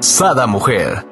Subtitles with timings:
[0.00, 1.04] Sada Mujer.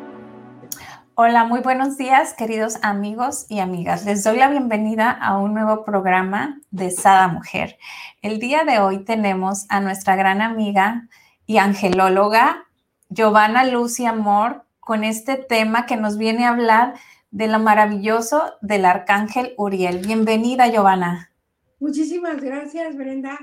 [1.16, 4.04] Hola, muy buenos días, queridos amigos y amigas.
[4.04, 7.78] Les doy la bienvenida a un nuevo programa de Sada Mujer.
[8.22, 11.08] El día de hoy tenemos a nuestra gran amiga
[11.46, 12.68] y angelóloga
[13.08, 16.94] Giovanna Lucy Amor con este tema que nos viene a hablar
[17.32, 19.98] de lo maravilloso del arcángel Uriel.
[20.06, 21.32] Bienvenida, Giovanna.
[21.80, 23.36] Muchísimas gracias, Brenda.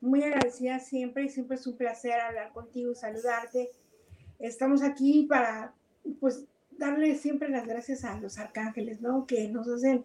[0.00, 3.70] Muy agradecida siempre y siempre es un placer hablar contigo, saludarte
[4.38, 5.72] estamos aquí para,
[6.20, 6.44] pues,
[6.78, 9.26] darle siempre las gracias a los arcángeles, ¿no?
[9.26, 10.04] Que nos hacen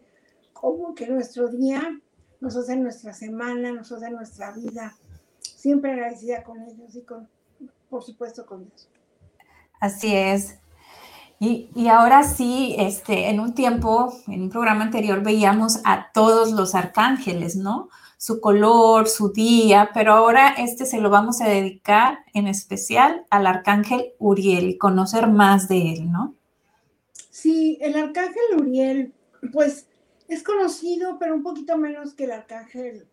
[0.53, 1.99] como que nuestro día,
[2.41, 4.95] nos hacen nuestra semana, nos hacen nuestra vida.
[5.39, 7.27] Siempre agradecida con ellos y con,
[7.89, 8.89] por supuesto, con Dios.
[9.79, 10.57] Así es.
[11.39, 16.53] Y, y, ahora sí, este, en un tiempo, en un programa anterior, veíamos a todos
[16.53, 17.89] los arcángeles, ¿no?
[18.23, 23.45] Su color, su día, pero ahora este se lo vamos a dedicar en especial al
[23.45, 26.33] arcángel Uriel y conocer más de él, ¿no?
[27.29, 29.13] Sí, el arcángel Uriel,
[29.51, 29.87] pues
[30.29, 33.09] es conocido, pero un poquito menos que el arcángel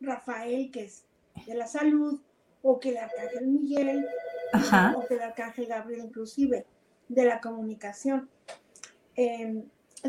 [0.00, 1.04] Rafael, que es
[1.46, 2.20] de la salud,
[2.62, 4.08] o que el arcángel Miguel,
[4.96, 6.66] o que el arcángel Gabriel, inclusive,
[7.06, 8.28] de la comunicación.
[9.14, 9.62] Em,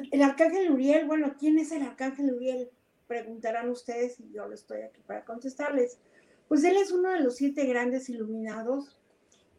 [0.09, 2.71] el arcángel Uriel, bueno, ¿quién es el arcángel Uriel?
[3.07, 5.99] Preguntarán ustedes y yo lo estoy aquí para contestarles.
[6.47, 8.97] Pues él es uno de los siete grandes iluminados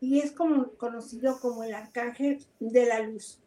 [0.00, 3.40] y es como, conocido como el arcángel de la luz.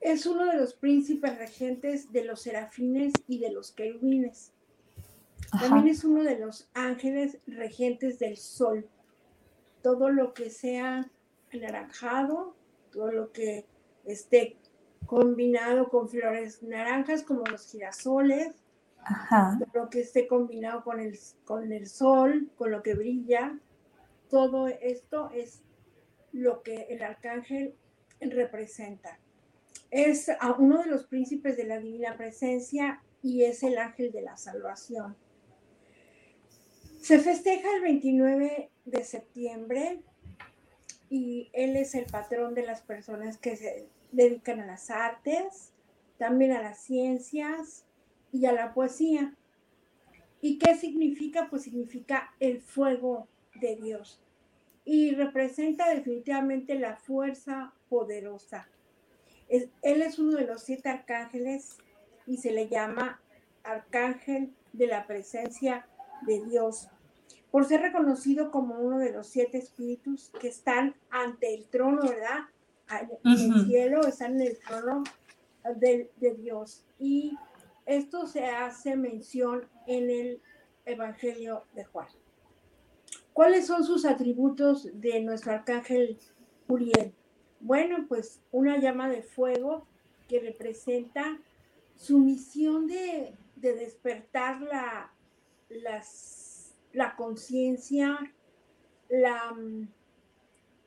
[0.00, 4.52] Es uno de los príncipes regentes de los serafines y de los querubines.
[5.60, 8.88] También es uno de los ángeles regentes del sol.
[9.82, 11.10] Todo lo que sea
[11.52, 12.56] anaranjado,
[12.90, 13.66] todo lo que
[14.04, 14.56] esté
[15.06, 18.52] combinado con flores naranjas como los girasoles,
[19.74, 23.58] lo que esté combinado con el, con el sol, con lo que brilla.
[24.28, 25.62] Todo esto es
[26.32, 27.74] lo que el arcángel
[28.20, 29.18] representa.
[29.90, 34.36] Es uno de los príncipes de la divina presencia y es el ángel de la
[34.36, 35.16] salvación.
[37.00, 40.02] Se festeja el 29 de septiembre
[41.10, 45.72] y él es el patrón de las personas que se dedican a las artes,
[46.18, 47.84] también a las ciencias
[48.32, 49.34] y a la poesía.
[50.40, 51.48] ¿Y qué significa?
[51.50, 53.28] Pues significa el fuego
[53.60, 54.22] de Dios
[54.84, 58.68] y representa definitivamente la fuerza poderosa.
[59.48, 61.78] él es uno de los siete arcángeles
[62.26, 63.20] y se le llama
[63.62, 65.86] arcángel de la presencia
[66.22, 66.88] de Dios,
[67.50, 72.46] por ser reconocido como uno de los siete espíritus que están ante el trono, ¿verdad?
[72.90, 75.04] En el cielo, están en el trono
[75.76, 76.84] de, de, Dios.
[76.98, 77.36] Y
[77.86, 80.40] esto se hace mención en el
[80.84, 82.08] Evangelio de Juan.
[83.32, 86.18] ¿Cuáles son sus atributos de nuestro arcángel
[86.68, 87.14] Uriel?
[87.60, 89.86] Bueno, pues una llama de fuego
[90.28, 91.38] que representa
[91.96, 95.12] su misión de, de despertar la,
[95.70, 98.18] las, la conciencia,
[99.08, 99.56] la,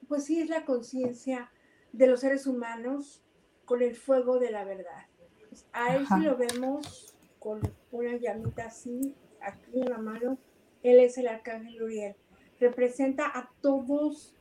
[0.08, 1.52] pues sí es la conciencia
[1.98, 3.22] de los seres humanos
[3.66, 5.06] con el fuego de la verdad.
[5.50, 7.62] Pues, a él si lo vemos con
[7.92, 10.38] una llamita así, aquí en la mano,
[10.84, 12.16] él es el arcángel Uriel.
[12.60, 14.36] Representa a todos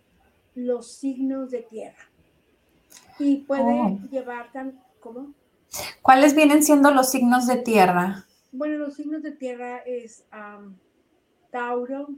[0.55, 2.11] los signos de tierra.
[3.19, 3.99] Y puede oh.
[4.11, 5.35] llevar tan, ¿cómo?
[6.03, 8.27] ¿Cuáles vienen siendo los signos de tierra?
[8.53, 10.25] Bueno, los signos de tierra es
[11.51, 12.09] Tauro,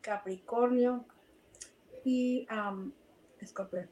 [0.00, 1.04] Capricornio
[2.04, 2.46] y
[3.40, 3.88] Escorpio.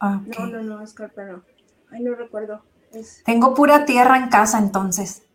[0.00, 1.42] Ah, no, no, no, Escorpio no.
[1.90, 2.62] Ay, no recuerdo.
[3.24, 5.26] Tengo pura tierra en casa entonces.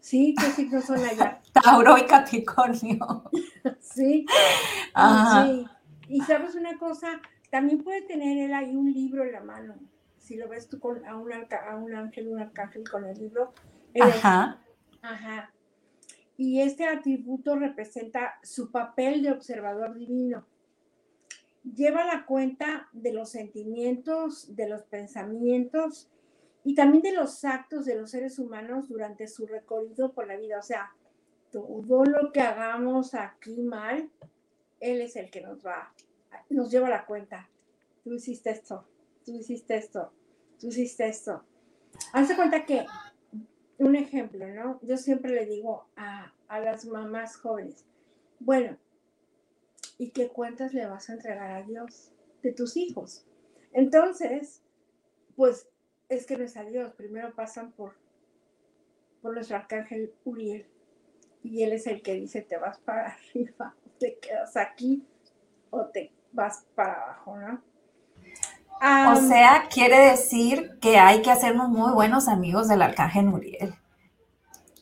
[0.00, 1.40] Sí, ¿qué signos son allá?
[1.52, 3.24] Tauro y Capricornio.
[3.80, 4.26] sí.
[4.26, 5.66] Sí.
[6.08, 7.20] Y sabes una cosa,
[7.50, 9.74] también puede tener él ahí un libro en la mano.
[10.18, 13.52] Si lo ves tú con, a, un, a un ángel, un arcángel con el libro.
[14.00, 14.60] Ajá.
[15.02, 15.50] ajá.
[16.36, 20.46] Y este atributo representa su papel de observador divino
[21.74, 26.08] lleva la cuenta de los sentimientos, de los pensamientos
[26.64, 30.58] y también de los actos de los seres humanos durante su recorrido por la vida.
[30.58, 30.92] O sea,
[31.50, 34.10] todo lo que hagamos aquí mal,
[34.80, 35.92] Él es el que nos va,
[36.50, 37.48] nos lleva la cuenta.
[38.04, 38.86] tú hiciste esto,
[39.24, 40.12] tú hiciste esto,
[40.60, 41.42] tú hiciste esto.
[42.12, 42.84] Hazte cuenta que,
[43.78, 44.78] un ejemplo, ¿no?
[44.82, 47.84] Yo siempre le digo a, a las mamás jóvenes,
[48.38, 48.76] bueno,
[49.98, 52.12] ¿y qué cuentas le vas a entregar a Dios
[52.42, 53.24] de tus hijos?
[53.72, 54.62] Entonces,
[55.36, 55.68] pues
[56.08, 57.94] es que no es a Dios, primero pasan por,
[59.20, 60.66] por nuestro arcángel Uriel
[61.42, 65.06] y él es el que dice te vas para arriba, te quedas aquí
[65.70, 67.62] o te vas para abajo, ¿no?
[68.78, 73.74] o sea, quiere decir que hay que hacernos muy buenos amigos del arcángel Uriel.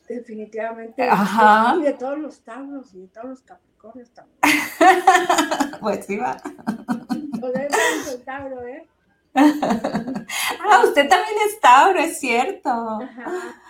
[0.07, 1.03] Definitivamente.
[1.03, 1.75] Ajá.
[1.79, 3.41] Y de todos los Tauros y de todos los
[3.85, 4.39] Capricornios también.
[5.81, 6.41] pues sí va.
[8.25, 8.87] Tauro, ¿eh?
[9.35, 12.69] ah, usted también es Tauro, es cierto.
[12.69, 13.61] Ajá.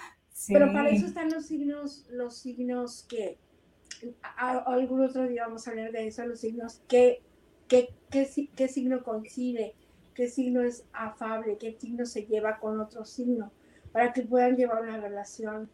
[0.47, 3.39] Pero para eso están los signos, los signos que,
[4.37, 7.23] algún otro día vamos a hablar de eso, los signos que,
[7.67, 9.73] qué signo coincide,
[10.13, 13.51] qué signo es afable, qué signo se lleva con otro signo,
[13.91, 15.69] para que puedan llevar una relación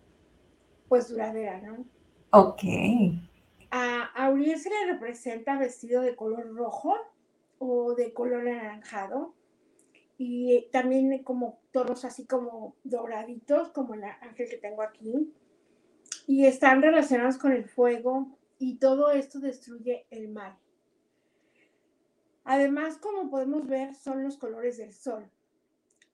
[0.88, 1.86] pues duradera, ¿no?
[2.32, 2.64] Ok.
[3.72, 6.96] A, Uriel se le representa vestido de color rojo
[7.58, 9.34] o de color anaranjado
[10.18, 15.34] y también como tonos así como doraditos, como el ángel que tengo aquí,
[16.28, 20.58] y están relacionados con el fuego y todo esto destruye el mal.
[22.44, 25.30] Además, como podemos ver, son los colores del sol.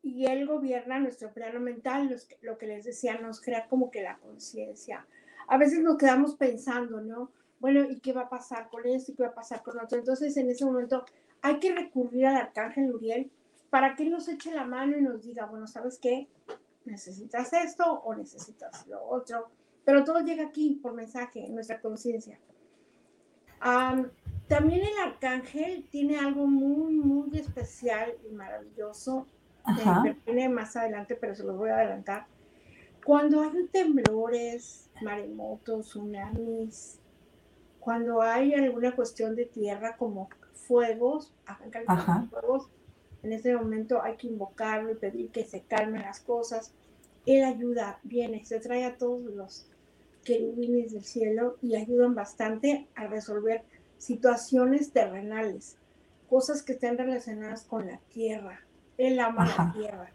[0.03, 4.17] Y él gobierna nuestro plano mental, lo que les decía, nos crea como que la
[4.19, 5.05] conciencia.
[5.47, 7.31] A veces nos quedamos pensando, ¿no?
[7.59, 9.11] Bueno, ¿y qué va a pasar con esto?
[9.11, 9.97] ¿Y qué va a pasar con otro?
[9.97, 11.05] Entonces, en ese momento
[11.41, 13.31] hay que recurrir al arcángel Uriel
[13.69, 16.27] para que nos eche la mano y nos diga, bueno, ¿sabes qué?
[16.85, 19.49] Necesitas esto o necesitas lo otro.
[19.83, 22.39] Pero todo llega aquí por mensaje, en nuestra conciencia.
[24.47, 29.27] también el arcángel tiene algo muy, muy especial y maravilloso.
[30.03, 32.25] Que viene más adelante, pero se lo voy a adelantar.
[33.03, 36.99] Cuando hay temblores, maremotos, tsunamis,
[37.87, 41.31] cuando hay alguna cuestión de tierra como fuegos,
[42.29, 42.69] fuegos,
[43.23, 46.73] en ese momento hay que invocarlo y pedir que se calmen las cosas.
[47.25, 49.69] Él ayuda, viene, se trae a todos los
[50.25, 53.63] querubines del cielo y ayudan bastante a resolver
[53.97, 55.77] situaciones terrenales,
[56.29, 58.65] cosas que estén relacionadas con la tierra.
[58.97, 60.11] Él ama la tierra.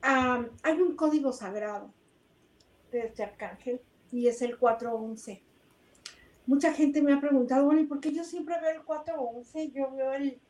[0.00, 1.92] hay un código sagrado
[2.92, 3.80] de este arcángel
[4.12, 5.42] y es el 411.
[6.46, 9.70] Mucha gente me ha preguntado, bueno, ¿y por qué yo siempre veo el 411?
[9.72, 10.40] Yo veo el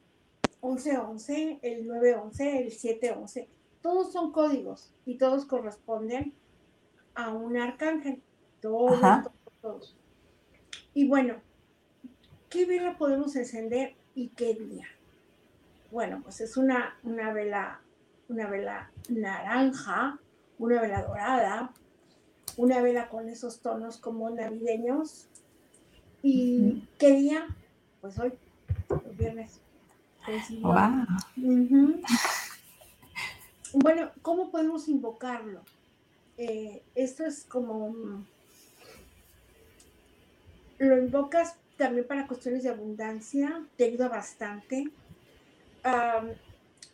[0.62, 3.48] 1111, el 911, el 711.
[3.80, 6.34] Todos son códigos y todos corresponden
[7.14, 8.22] a un arcángel.
[8.60, 9.96] Todos, todos, todos.
[10.92, 11.36] Y bueno,
[12.48, 14.86] ¿qué vela podemos encender y qué día?
[15.90, 17.80] Bueno, pues es una, una vela,
[18.28, 20.18] una vela naranja,
[20.58, 21.72] una vela dorada,
[22.56, 25.28] una vela con esos tonos como navideños.
[26.22, 27.46] ¿Y qué día?
[28.00, 28.32] Pues hoy,
[28.90, 29.60] el viernes.
[33.72, 35.62] Bueno, ¿cómo podemos invocarlo?
[36.38, 38.24] Eh, esto es como...
[40.78, 44.90] Lo invocas también para cuestiones de abundancia, te ayuda bastante.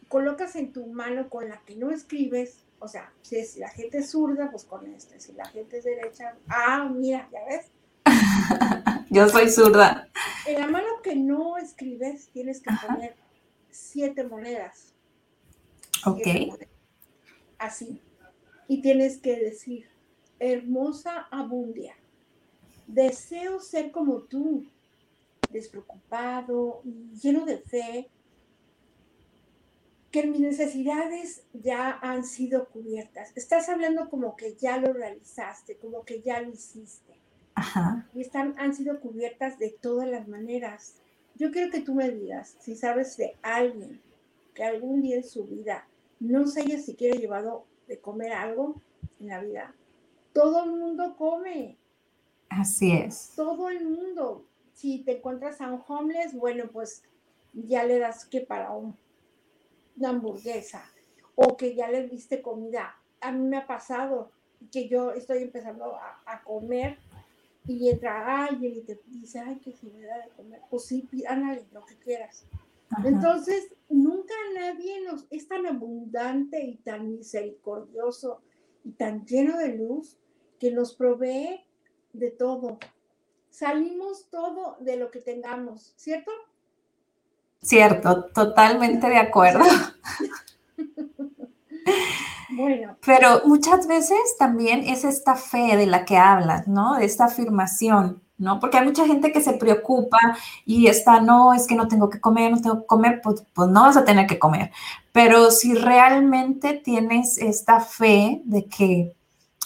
[0.08, 3.98] colocas en tu mano con la que no escribes, o sea, si es, la gente
[3.98, 7.70] es zurda, pues con este, si la gente es derecha, ah, mira, ya ves.
[9.12, 10.08] Yo soy zurda.
[10.46, 13.14] En la mano que no escribes, tienes que poner
[13.70, 14.94] siete monedas.
[16.06, 16.26] Ok.
[17.58, 18.00] Así.
[18.68, 19.86] Y tienes que decir,
[20.38, 21.94] hermosa abundia,
[22.86, 24.64] deseo ser como tú,
[25.50, 26.80] despreocupado,
[27.22, 28.08] lleno de fe,
[30.10, 33.32] que mis necesidades ya han sido cubiertas.
[33.34, 37.21] Estás hablando como que ya lo realizaste, como que ya lo hiciste.
[37.54, 38.08] Ajá.
[38.14, 40.96] Y están, han sido cubiertas de todas las maneras.
[41.34, 44.00] Yo quiero que tú me digas si sabes de alguien
[44.54, 45.86] que algún día en su vida
[46.20, 48.80] no se haya siquiera llevado de comer algo
[49.20, 49.74] en la vida.
[50.32, 51.76] Todo el mundo come.
[52.48, 53.32] Así es.
[53.34, 54.46] Todo el mundo.
[54.72, 57.02] Si te encuentras a un homeless, bueno, pues
[57.52, 60.84] ya le das que para una hamburguesa
[61.34, 62.96] o que ya le diste comida.
[63.20, 64.30] A mí me ha pasado
[64.70, 66.98] que yo estoy empezando a, a comer
[67.66, 71.08] y entra alguien y te dice, ay, que si me da de comer, pues sí,
[71.28, 72.44] ándale, lo que quieras.
[73.04, 78.42] Entonces, nunca nadie nos es tan abundante y tan misericordioso
[78.84, 80.18] y tan lleno de luz
[80.58, 81.64] que nos provee
[82.12, 82.78] de todo.
[83.50, 86.30] Salimos todo de lo que tengamos, ¿cierto?
[87.60, 89.64] Cierto, totalmente de acuerdo.
[93.04, 96.96] Pero muchas veces también es esta fe de la que hablas, ¿no?
[96.96, 98.60] De esta afirmación, ¿no?
[98.60, 100.18] Porque hay mucha gente que se preocupa
[100.64, 103.68] y está, no, es que no tengo que comer, no tengo que comer, pues, pues
[103.68, 104.70] no vas a tener que comer.
[105.12, 109.12] Pero si realmente tienes esta fe de que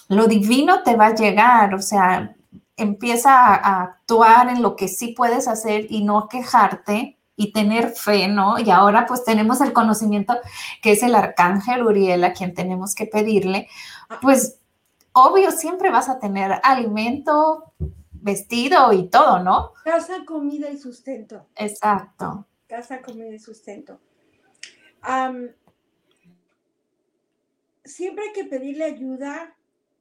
[0.09, 2.37] lo divino te va a llegar, o sea,
[2.76, 8.28] empieza a, actuar en lo que sí puedes hacer y no quejarte y tener fe,
[8.28, 8.59] ¿no?
[8.59, 10.37] Y ahora pues tenemos el conocimiento
[10.83, 13.69] que es el arcángel Uriel a quien tenemos que pedirle,
[14.23, 14.59] pues
[15.12, 17.73] obvio siempre vas a tener alimento,
[18.12, 19.73] vestido y todo, ¿no?
[19.85, 21.47] Casa, comida y sustento.
[21.57, 22.47] Exacto.
[22.66, 24.00] Casa, comida y sustento.
[27.85, 29.55] siempre hay que pedirle ayuda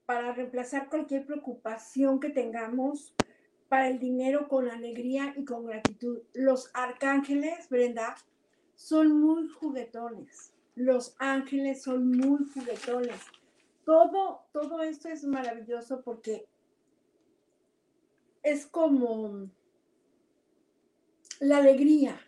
[0.06, 3.14] para reemplazar cualquier preocupación que tengamos
[3.70, 6.20] para el dinero con alegría y con gratitud.
[6.34, 8.16] Los arcángeles, Brenda,
[8.76, 10.54] son muy juguetones.
[10.76, 13.20] Los ángeles son muy juguetones.
[13.86, 16.48] Todo, todo esto es maravilloso porque
[18.44, 19.50] es como
[21.40, 22.20] la alegría,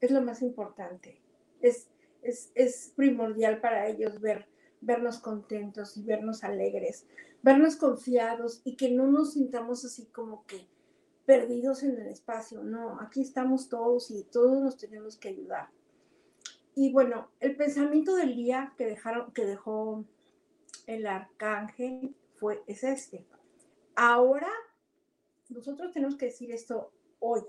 [0.00, 1.20] es lo más importante.
[1.60, 1.88] Es,
[2.22, 4.46] es, es primordial para ellos ver
[4.80, 7.06] vernos contentos y vernos alegres,
[7.42, 10.66] vernos confiados y que no nos sintamos así como que
[11.26, 12.62] perdidos en el espacio.
[12.64, 15.68] No, aquí estamos todos y todos nos tenemos que ayudar.
[16.74, 20.04] Y bueno, el pensamiento del día que dejaron, que dejó
[20.86, 23.26] el arcángel fue es este.
[23.94, 24.50] Ahora
[25.48, 27.42] nosotros tenemos que decir esto hoy.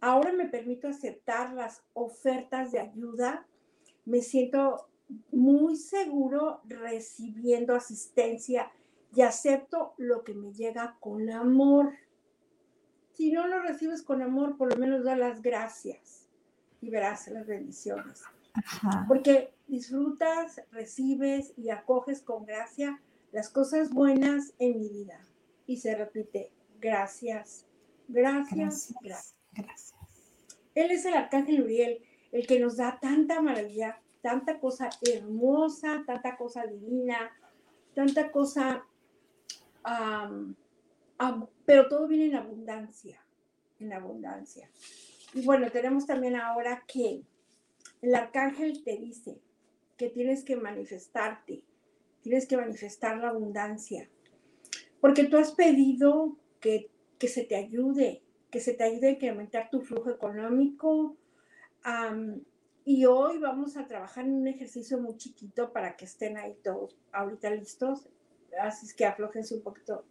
[0.00, 3.46] Ahora me permito aceptar las ofertas de ayuda.
[4.04, 4.88] Me siento
[5.32, 8.70] muy seguro recibiendo asistencia
[9.14, 11.92] y acepto lo que me llega con amor.
[13.14, 16.26] Si no lo recibes con amor, por lo menos da las gracias
[16.80, 18.22] y verás las bendiciones.
[19.06, 23.00] Porque disfrutas, recibes y acoges con gracia
[23.32, 25.20] las cosas buenas en mi vida.
[25.66, 26.50] Y se repite,
[26.80, 27.66] gracias,
[28.08, 29.34] gracias, gracias.
[29.52, 29.94] gracias.
[30.74, 36.36] Él es el arcángel Uriel, el que nos da tanta maravilla tanta cosa hermosa, tanta
[36.36, 37.30] cosa divina,
[37.94, 38.84] tanta cosa,
[41.64, 43.24] pero todo viene en abundancia,
[43.78, 44.70] en abundancia.
[45.34, 47.22] Y bueno, tenemos también ahora que
[48.00, 49.40] el arcángel te dice
[49.96, 51.64] que tienes que manifestarte,
[52.22, 54.08] tienes que manifestar la abundancia,
[55.00, 59.70] porque tú has pedido que, que se te ayude, que se te ayude a incrementar
[59.70, 61.16] tu flujo económico,
[62.84, 66.96] y hoy vamos a trabajar en un ejercicio muy chiquito para que estén ahí todos
[67.12, 68.08] ahorita listos.
[68.60, 70.04] Así es que aflojense un poquito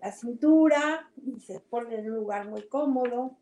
[0.00, 3.36] la cintura y se ponen en un lugar muy cómodo.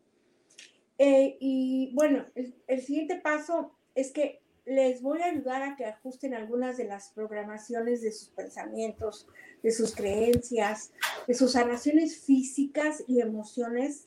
[0.98, 5.86] Eh, y bueno, el, el siguiente paso es que les voy a ayudar a que
[5.86, 9.26] ajusten algunas de las programaciones de sus pensamientos,
[9.62, 10.92] de sus creencias,
[11.26, 14.04] de sus sanaciones físicas y emociones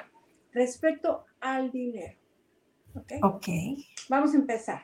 [0.52, 2.16] respecto al dinero.
[2.94, 3.14] ¿Ok?
[3.24, 3.48] Ok.
[4.08, 4.82] Vamos a empezar.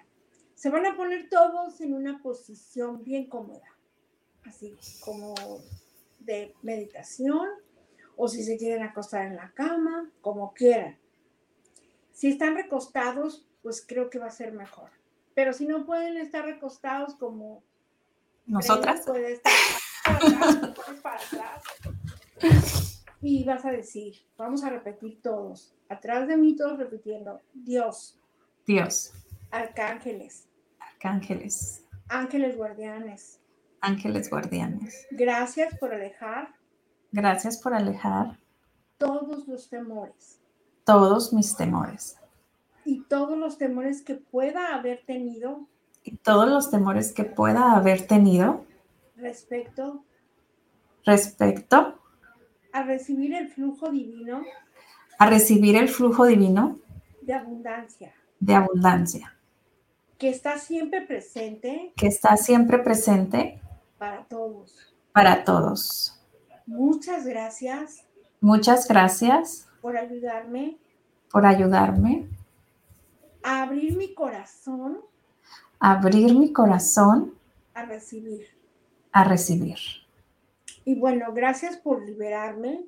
[0.55, 3.76] Se van a poner todos en una posición bien cómoda,
[4.47, 5.35] así como
[6.19, 7.47] de meditación,
[8.15, 10.97] o si se quieren acostar en la cama, como quieran.
[12.11, 14.89] Si están recostados, pues creo que va a ser mejor.
[15.35, 17.63] Pero si no pueden estar recostados como
[18.45, 19.53] nosotras, puede estar
[20.03, 23.03] para atrás, para atrás.
[23.21, 28.19] Y vas a decir, vamos a repetir todos, atrás de mí todos repitiendo, Dios,
[28.65, 29.13] Dios.
[29.51, 30.47] Arcángeles.
[30.79, 31.85] Arcángeles.
[32.09, 33.36] Ángeles guardianes.
[33.81, 35.07] Ángeles guardianes.
[35.11, 36.53] Gracias por alejar.
[37.11, 38.37] Gracias por alejar.
[38.97, 40.41] Todos los temores.
[40.83, 42.17] Todos mis temores.
[42.85, 45.67] Y todos los temores que pueda haber tenido.
[46.03, 48.65] Y todos los temores que pueda haber tenido.
[49.15, 50.03] Respecto.
[51.05, 51.99] Respecto.
[52.71, 54.43] A recibir el flujo divino.
[55.19, 56.79] A recibir el flujo divino.
[57.21, 59.33] De abundancia de abundancia.
[60.17, 61.93] Que está siempre presente.
[61.95, 63.61] Que está siempre presente.
[63.97, 64.93] Para todos.
[65.11, 66.19] Para todos.
[66.65, 68.05] Muchas gracias.
[68.41, 69.67] Muchas gracias.
[69.81, 70.77] Por ayudarme.
[71.31, 72.27] Por ayudarme.
[73.43, 74.99] A abrir mi corazón.
[75.79, 77.33] abrir mi corazón.
[77.73, 78.47] A recibir.
[79.11, 79.77] A recibir.
[80.85, 82.85] Y bueno, gracias por liberarme.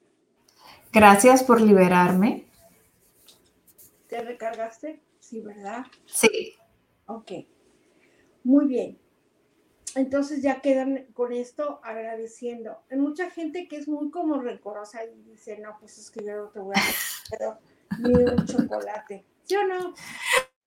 [0.91, 2.45] Gracias por liberarme.
[4.07, 5.01] ¿Te recargaste?
[5.19, 5.85] Sí, ¿verdad?
[6.05, 6.55] Sí.
[7.05, 7.31] Ok.
[8.43, 8.97] Muy bien.
[9.95, 12.83] Entonces ya quedan con esto agradeciendo.
[12.91, 16.35] Hay mucha gente que es muy como rencorosa y dice, no, pues es que yo
[16.35, 17.59] no te voy a
[17.99, 19.25] ni un chocolate.
[19.43, 19.93] ¿Sí o no?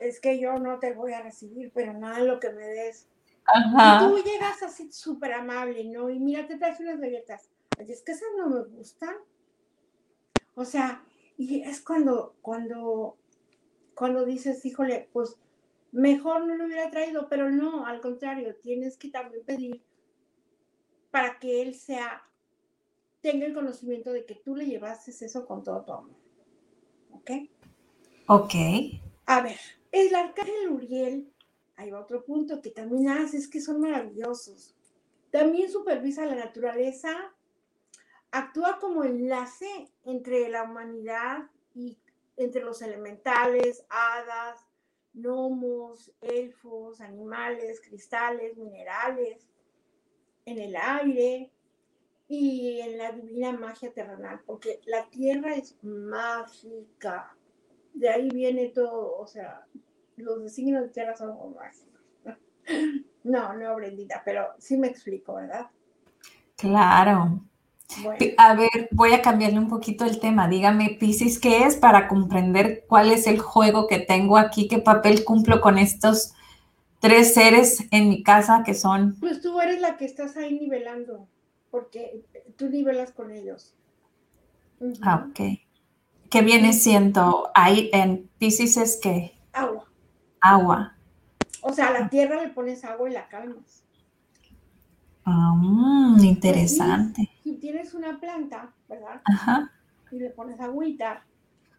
[0.02, 3.06] es que yo no te voy a recibir, pero nada lo que me des.
[3.54, 6.10] Y tú llegas así súper amable, ¿no?
[6.10, 7.48] Y mira, te traes unas galletas.
[7.78, 9.14] Es que esas no me gustan.
[10.54, 11.04] O sea,
[11.36, 13.16] y es cuando, cuando,
[13.94, 15.36] cuando dices, híjole, pues
[15.92, 19.84] mejor no lo hubiera traído, pero no, al contrario, tienes que también pedir
[21.10, 22.24] para que él sea,
[23.20, 26.16] tenga el conocimiento de que tú le llevases eso con todo tu amor.
[27.10, 27.30] ¿Ok?
[28.26, 28.54] Ok.
[29.26, 29.58] A ver,
[29.92, 31.30] el arcángel Uriel,
[31.76, 34.74] hay otro punto que también hace, es que son maravillosos.
[35.30, 37.10] También supervisa la naturaleza,
[38.30, 41.98] actúa como enlace entre la humanidad y
[42.36, 44.66] entre los elementales, hadas,
[45.14, 49.48] gnomos, elfos, animales, cristales, minerales,
[50.44, 51.50] en el aire
[52.28, 57.36] y en la divina magia terrenal, porque la tierra es mágica.
[57.92, 59.66] De ahí viene todo, o sea,
[60.16, 62.00] los signos de tierra son mágicos.
[63.24, 65.70] No, no, Brendita, pero sí me explico, ¿verdad?
[66.56, 67.40] Claro.
[68.36, 70.48] A ver, voy a cambiarle un poquito el tema.
[70.48, 74.68] Dígame, Piscis, ¿qué es para comprender cuál es el juego que tengo aquí?
[74.68, 76.34] ¿Qué papel cumplo con estos
[77.00, 79.16] tres seres en mi casa que son?
[79.20, 81.26] Pues tú eres la que estás ahí nivelando,
[81.70, 82.22] porque
[82.56, 83.74] tú nivelas con ellos.
[85.02, 85.58] Ah, ok.
[86.30, 89.34] ¿Qué viene siendo ahí en Piscis es qué?
[89.52, 89.84] Agua.
[90.40, 90.96] Agua.
[91.60, 93.81] O sea, a la tierra le pones agua y la calmas.
[95.24, 95.54] Ah,
[96.20, 97.30] interesante.
[97.42, 99.20] si, tienes una planta, ¿verdad?
[99.24, 99.70] Ajá.
[100.10, 101.24] Y le pones agüita.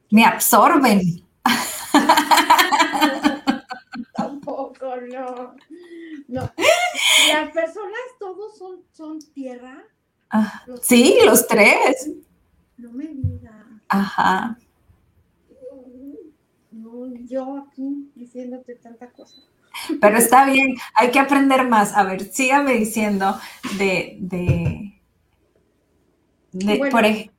[0.09, 1.01] Me absorben.
[4.15, 5.55] Tampoco, no.
[6.27, 6.51] No.
[7.33, 9.83] Las personas todos son, son tierra.
[10.29, 12.09] Ah, sí, los tres.
[12.77, 13.53] No me digas.
[13.89, 14.57] Ajá.
[16.71, 19.41] No, yo aquí diciéndote tanta cosa.
[20.01, 21.95] Pero está bien, hay que aprender más.
[21.95, 23.37] A ver, sígame diciendo
[23.77, 24.93] de, de,
[26.91, 27.33] por ejemplo,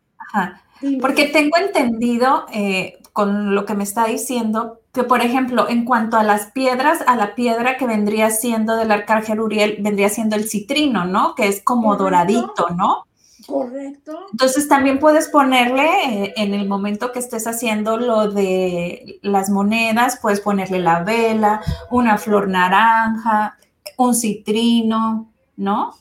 [1.00, 6.16] porque tengo entendido eh, con lo que me está diciendo que, por ejemplo, en cuanto
[6.16, 10.48] a las piedras, a la piedra que vendría siendo del arcángel Uriel, vendría siendo el
[10.48, 11.34] citrino, ¿no?
[11.34, 13.04] Que es como doradito, ¿no?
[13.46, 14.26] Correcto.
[14.30, 20.18] Entonces también puedes ponerle eh, en el momento que estés haciendo lo de las monedas,
[20.20, 23.58] puedes ponerle la vela, una flor naranja,
[23.98, 25.94] un citrino, ¿no?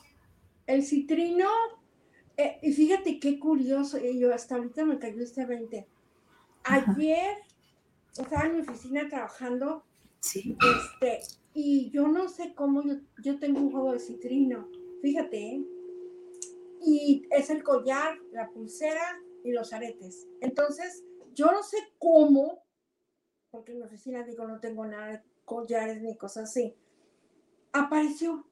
[0.66, 1.48] El citrino,
[2.36, 5.86] eh, y fíjate qué curioso, eh, yo hasta ahorita me cayó este 20.
[6.64, 7.36] Ayer
[8.16, 9.84] estaba en mi oficina trabajando,
[10.20, 10.56] sí.
[10.60, 11.20] este,
[11.52, 14.66] y yo no sé cómo yo, yo tengo un juego de citrino,
[15.02, 15.64] fíjate, ¿eh?
[16.84, 20.26] Y es el collar, la pulsera y los aretes.
[20.40, 22.64] Entonces, yo no sé cómo,
[23.50, 26.74] porque en mi oficina digo, no tengo nada de collares ni cosas así,
[27.72, 28.46] apareció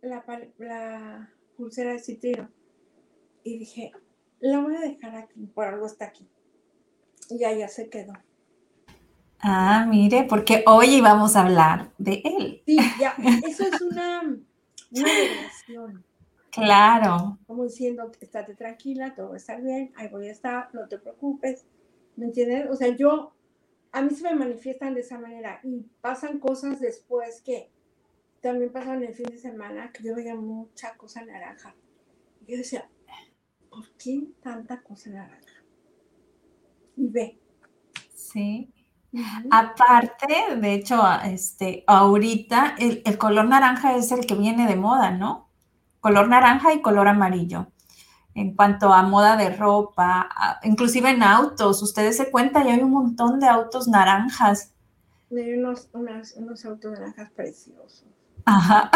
[0.00, 0.24] la,
[0.58, 2.50] la pulsera de citrino.
[3.42, 3.92] Y dije,
[4.40, 6.28] la voy a dejar aquí, por algo está aquí.
[7.30, 8.12] Y ya se quedó.
[9.40, 12.62] Ah, mire, porque hoy vamos a hablar de él.
[12.66, 13.14] Sí, ya,
[13.46, 16.04] eso es una, una revelación.
[16.50, 17.38] Claro.
[17.46, 20.98] Como diciendo, estate tranquila, todo va a estar bien, ahí voy a estar, no te
[20.98, 21.64] preocupes.
[22.16, 22.68] ¿Me entiendes?
[22.70, 23.32] O sea, yo,
[23.92, 27.70] a mí se me manifiestan de esa manera y pasan cosas después que
[28.40, 31.74] también pasaron el fin de semana, que yo veía mucha cosa naranja.
[32.46, 32.88] Y yo decía,
[33.68, 35.62] ¿por qué tanta cosa naranja?
[36.96, 37.38] Y ve.
[38.14, 38.72] Sí.
[39.50, 45.10] Aparte, de hecho, este, ahorita el, el color naranja es el que viene de moda,
[45.10, 45.49] ¿no?
[46.00, 47.68] Color naranja y color amarillo.
[48.34, 50.28] En cuanto a moda de ropa,
[50.62, 54.72] inclusive en autos, ustedes se cuentan, ya hay un montón de autos naranjas.
[55.30, 58.06] Hay unos, unos autos naranjas preciosos.
[58.44, 58.90] Ajá.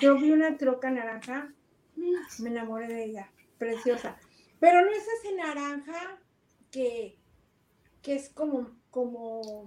[0.00, 1.48] Yo, vi una troca naranja,
[1.96, 4.16] me enamoré de ella, preciosa.
[4.60, 6.18] Pero no es ese naranja
[6.70, 7.18] que,
[8.02, 9.66] que es como, como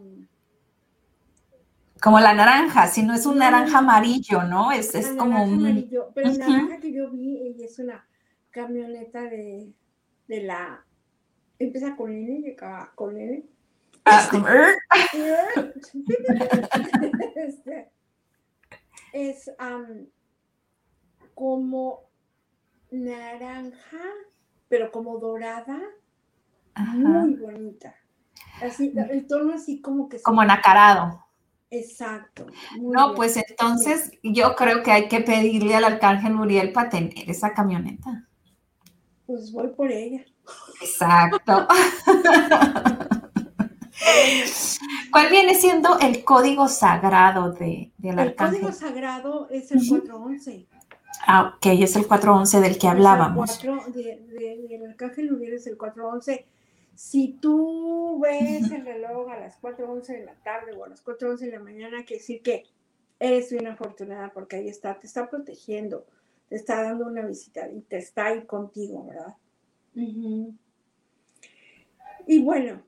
[2.01, 4.71] como la naranja, si no es un naranja amarillo, ¿no?
[4.71, 5.53] Es, es como un...
[5.53, 8.05] Amarillo, pero la naranja que yo vi es una
[8.49, 9.71] camioneta de,
[10.27, 10.83] de la...
[11.59, 13.45] Empieza con N y acaba con N.
[14.05, 14.27] Ah,
[17.35, 17.91] este,
[19.13, 19.51] es
[21.35, 22.09] como
[22.89, 24.01] naranja,
[24.67, 25.79] pero como dorada,
[26.95, 27.93] muy bonita.
[28.59, 30.19] Así, el tono así como que...
[30.23, 31.30] Como nacarado.
[31.71, 32.45] Exacto.
[32.79, 37.53] No, pues entonces yo creo que hay que pedirle al arcángel Uriel para tener esa
[37.53, 38.27] camioneta.
[39.25, 40.25] Pues voy por ella.
[40.81, 41.67] Exacto.
[45.11, 48.55] ¿Cuál viene siendo el código sagrado de, del arcángel?
[48.55, 50.67] El código sagrado es el 411.
[51.25, 53.63] Ah, ok, es el 411 del que hablábamos.
[53.63, 56.45] El 4 de, del arcángel Uriel es el 411.
[56.95, 61.37] Si tú ves el reloj a las 4.11 de la tarde o a las 4.11
[61.39, 62.63] de la mañana, quiere decir que
[63.19, 66.05] eres bien afortunada porque ahí está, te está protegiendo,
[66.49, 69.35] te está dando una visita y te está ahí contigo, ¿verdad?
[72.27, 72.83] Y bueno,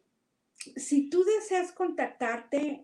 [0.75, 2.83] si tú deseas contactarte,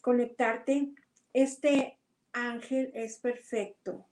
[0.00, 0.92] conectarte,
[1.32, 1.98] este
[2.32, 4.06] ángel es perfecto.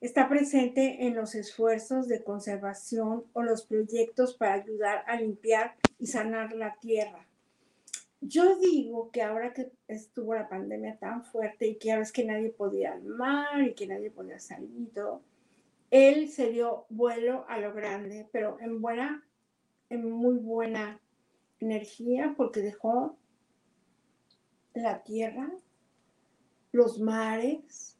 [0.00, 6.06] Está presente en los esfuerzos de conservación o los proyectos para ayudar a limpiar y
[6.06, 7.26] sanar la tierra.
[8.20, 12.24] Yo digo que ahora que estuvo la pandemia tan fuerte y que ya ves que
[12.24, 15.22] nadie podía al mar y que nadie podía salir y todo,
[15.90, 19.24] él se dio vuelo a lo grande, pero en buena,
[19.90, 21.00] en muy buena
[21.60, 23.16] energía porque dejó
[24.72, 25.50] la tierra,
[26.72, 27.93] los mares,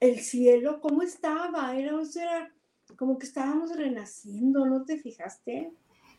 [0.00, 1.74] el cielo, ¿cómo estaba?
[1.76, 2.52] Era, era
[2.96, 5.72] como que estábamos renaciendo, ¿no te fijaste?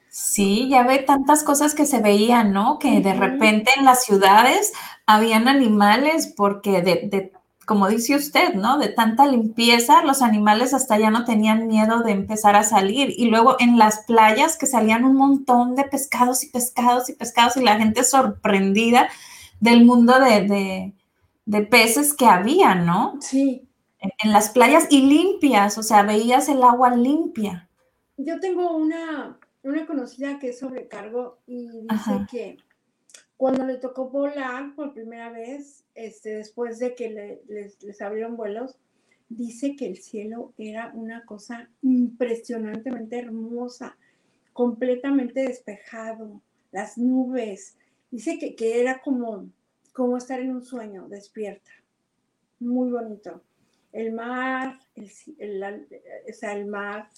[0.10, 2.80] Sí, ya ve tantas cosas que se veían, ¿no?
[2.80, 4.72] Que de repente en las ciudades
[5.06, 7.34] habían animales porque de, de,
[7.68, 8.78] como dice usted, ¿no?
[8.78, 13.13] De tanta limpieza, los animales hasta ya no tenían miedo de empezar a salir.
[13.18, 17.58] Y luego en las playas que salían un montón de pescados y pescados y pescados
[17.58, 19.10] y la gente sorprendida
[19.60, 20.94] del mundo de,
[21.46, 23.18] de, peces que había, ¿no?
[23.20, 23.66] Sí.
[24.24, 27.70] En las playas y limpias, o sea, veías el agua limpia.
[28.17, 32.58] Yo tengo una una conocida que es sobrecargo y dice que
[33.36, 38.78] cuando le tocó volar por primera vez, este, después de que les, abrieron vuelos,
[39.30, 43.98] dice que el cielo era una cosa impresionantemente hermosa,
[44.54, 46.41] completamente despejado,
[46.72, 47.78] las nubes.
[48.10, 49.50] Dice que, que era como,
[49.93, 51.72] como estar en un sueño, despierta.
[52.60, 53.43] Muy bonito.
[53.91, 55.88] El mar, el, el,
[56.41, 57.10] el mar,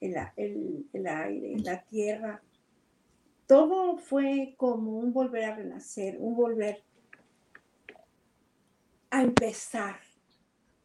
[0.00, 2.42] el, aire, la tierra.
[3.46, 6.82] Todo fue como un volver a renacer, un volver
[9.10, 9.96] a empezar.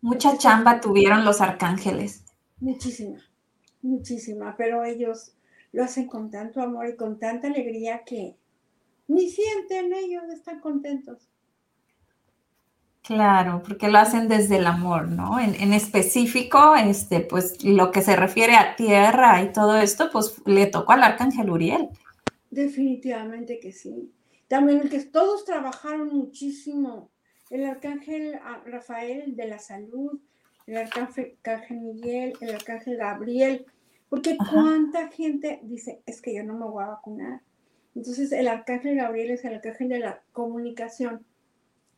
[0.02, 2.26] Mucha chamba tuvieron los arcángeles.
[2.60, 3.24] Muchísima,
[3.82, 5.34] muchísima, pero ellos
[5.72, 8.36] lo hacen con tanto amor y con tanta alegría que
[9.08, 11.30] ni sienten ellos, están contentos.
[13.08, 15.40] Claro, porque lo hacen desde el amor, ¿no?
[15.40, 20.66] En, específico, este, pues lo que se refiere a tierra y todo esto, pues le
[20.66, 21.88] tocó al arcángel Uriel.
[22.52, 24.12] Definitivamente que sí.
[24.50, 27.10] También que todos trabajaron muchísimo.
[27.50, 30.20] El arcángel ah, Rafael de la salud,
[30.66, 31.38] el arcángel,
[31.80, 33.66] Miguel, el arcángel Gabriel,
[34.10, 37.40] porque cuánta gente dice, es que yo no me voy a vacunar.
[37.96, 41.26] Entonces el arcángel Gabriel es el arcángel de la comunicación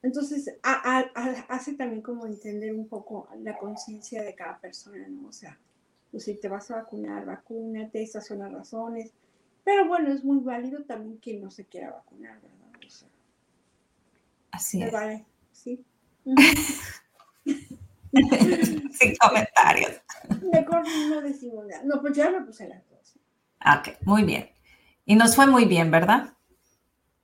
[0.01, 5.27] entonces, hace también como entender un poco la conciencia de cada persona, ¿no?
[5.27, 5.59] O sea,
[6.09, 9.11] pues si te vas a vacunar, vacúnate, estas son las razones.
[9.63, 12.57] Pero bueno, es muy válido también quien no se quiera vacunar, ¿verdad?
[12.85, 13.09] O sea,
[14.51, 14.91] Así es.
[14.91, 15.83] Vale, sí.
[17.43, 20.01] Sin comentarios.
[20.51, 21.83] Mejor no decimos nada.
[21.83, 23.19] No, pues ya me puse las dos.
[23.59, 24.49] Ok, muy bien.
[25.05, 26.33] Y nos fue muy bien, ¿verdad?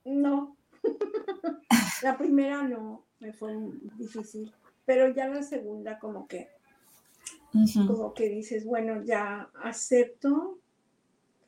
[0.04, 0.56] No,
[2.02, 3.54] la primera no, me fue
[3.96, 4.52] difícil,
[4.84, 6.48] pero ya la segunda como que,
[7.86, 10.58] como que dices, bueno, ya acepto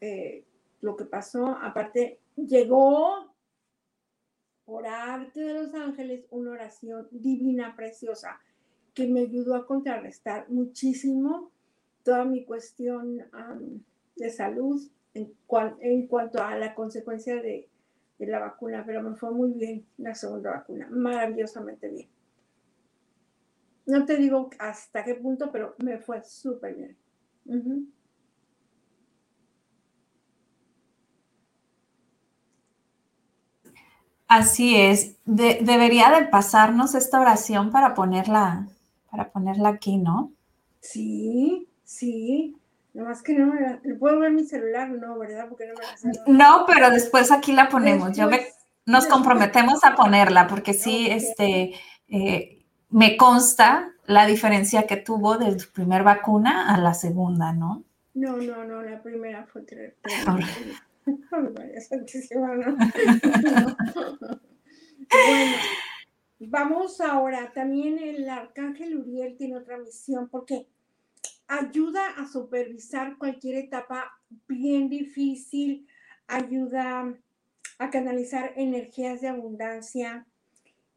[0.00, 0.44] eh,
[0.80, 1.56] lo que pasó.
[1.60, 3.34] Aparte, llegó
[4.64, 8.40] por arte de los ángeles una oración divina, preciosa,
[8.94, 11.50] que me ayudó a contrarrestar muchísimo
[12.02, 13.22] toda mi cuestión
[14.16, 14.80] de salud
[15.14, 15.32] en,
[15.80, 17.68] en cuanto a la consecuencia de
[18.18, 22.08] de la vacuna, pero me fue muy bien la segunda vacuna, maravillosamente bien.
[23.86, 26.96] No te digo hasta qué punto, pero me fue súper bien.
[34.28, 35.16] Así es.
[35.24, 38.68] debería de pasarnos esta oración para ponerla,
[39.10, 40.32] para ponerla aquí, ¿no?
[40.80, 42.54] Sí, sí.
[42.94, 44.90] No más que no me ¿Puedo ver mi celular?
[44.90, 45.46] No, ¿verdad?
[45.48, 48.16] Porque no me la No, pero después aquí la ponemos.
[48.16, 48.28] Yo
[48.86, 51.74] nos comprometemos a ponerla porque sí, este,
[52.08, 57.84] eh, me consta la diferencia que tuvo de tu primer vacuna a la segunda, ¿no?
[58.14, 59.94] No, no, no, la primera fue tres.
[61.88, 62.76] santísima, ¿no?
[65.26, 65.56] bueno,
[66.40, 67.52] vamos ahora.
[67.52, 70.66] También el arcángel Uriel tiene otra misión porque
[71.48, 74.12] ayuda a supervisar cualquier etapa
[74.46, 75.86] bien difícil,
[76.26, 77.18] ayuda
[77.78, 80.26] a canalizar energías de abundancia.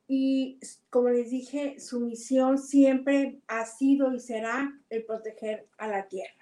[0.08, 0.60] Y
[0.90, 6.34] como les dije, su misión siempre ha sido y será el proteger a la tierra.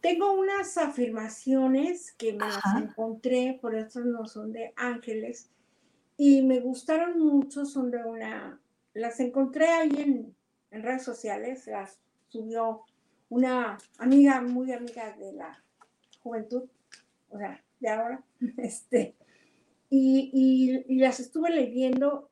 [0.00, 5.50] Tengo unas afirmaciones que me las encontré, por eso no son de ángeles,
[6.16, 8.60] y me gustaron mucho, son de una,
[8.94, 10.36] las encontré ahí en,
[10.70, 12.84] en redes sociales, las subió
[13.28, 15.62] una amiga, muy amiga de la
[16.22, 16.64] juventud,
[17.30, 18.22] o sea, de ahora,
[18.58, 19.14] este,
[19.90, 22.30] y, las estuve leyendo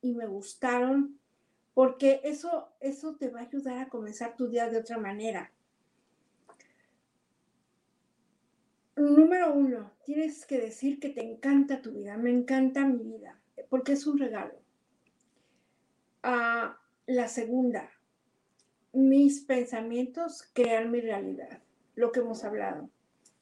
[0.00, 1.18] y me gustaron
[1.74, 5.52] porque eso, eso te va a ayudar a comenzar tu día de otra manera.
[8.96, 13.92] Número uno, tienes que decir que te encanta tu vida, me encanta mi vida, porque
[13.92, 14.54] es un regalo.
[16.22, 17.90] Ah, la segunda,
[18.92, 21.62] mis pensamientos crean mi realidad,
[21.94, 22.90] lo que hemos hablado.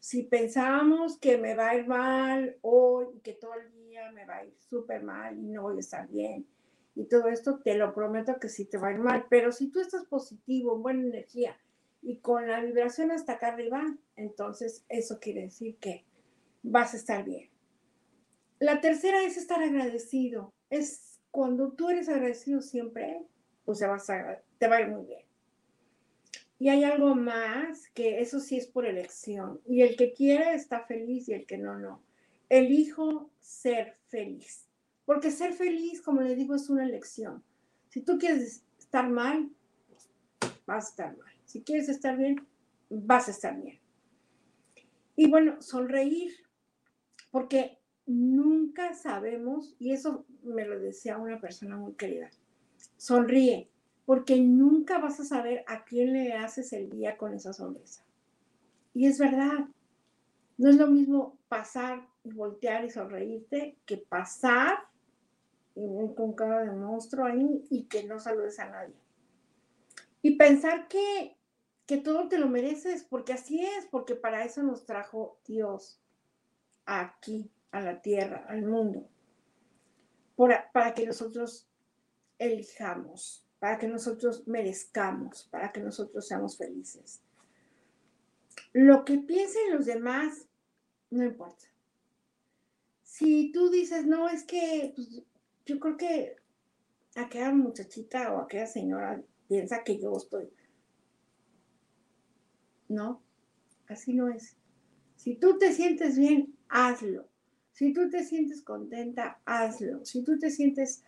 [0.00, 4.26] Si pensábamos que me va a ir mal hoy y que todo el día me
[4.26, 6.46] va a ir súper mal y no voy a estar bien
[6.94, 9.26] y todo esto, te lo prometo que sí te va a ir mal.
[9.28, 11.56] Pero si tú estás positivo, en buena energía
[12.02, 13.82] y con la vibración hasta acá arriba,
[14.16, 16.04] entonces eso quiere decir que
[16.62, 17.48] vas a estar bien.
[18.58, 20.52] La tercera es estar agradecido.
[20.70, 23.26] Es cuando tú eres agradecido siempre,
[23.64, 25.22] pues te, vas a, te va a ir muy bien.
[26.58, 29.60] Y hay algo más que eso sí es por elección.
[29.66, 32.02] Y el que quiere está feliz y el que no, no.
[32.48, 34.68] Elijo ser feliz.
[35.04, 37.42] Porque ser feliz, como le digo, es una elección.
[37.88, 39.50] Si tú quieres estar mal,
[40.66, 41.32] vas a estar mal.
[41.44, 42.46] Si quieres estar bien,
[42.88, 43.78] vas a estar bien.
[45.16, 46.32] Y bueno, sonreír,
[47.30, 52.30] porque nunca sabemos, y eso me lo decía una persona muy querida,
[53.04, 53.68] sonríe,
[54.06, 58.02] porque nunca vas a saber a quién le haces el día con esa sonrisa.
[58.94, 59.66] Y es verdad,
[60.56, 64.78] no es lo mismo pasar y voltear y sonreírte que pasar
[65.74, 68.94] con cara de monstruo ahí y que no saludes a nadie.
[70.22, 71.36] Y pensar que,
[71.84, 76.00] que todo te lo mereces, porque así es, porque para eso nos trajo Dios
[76.86, 79.06] aquí, a la tierra, al mundo,
[80.72, 81.68] para que nosotros
[82.38, 87.22] elijamos para que nosotros merezcamos, para que nosotros seamos felices.
[88.72, 90.46] Lo que piensen los demás,
[91.10, 91.64] no importa.
[93.02, 95.22] Si tú dices, no, es que pues,
[95.64, 96.36] yo creo que
[97.14, 100.50] aquella muchachita o aquella señora piensa que yo estoy.
[102.88, 103.22] No,
[103.88, 104.56] así no es.
[105.16, 107.28] Si tú te sientes bien, hazlo.
[107.72, 110.04] Si tú te sientes contenta, hazlo.
[110.04, 111.02] Si tú te sientes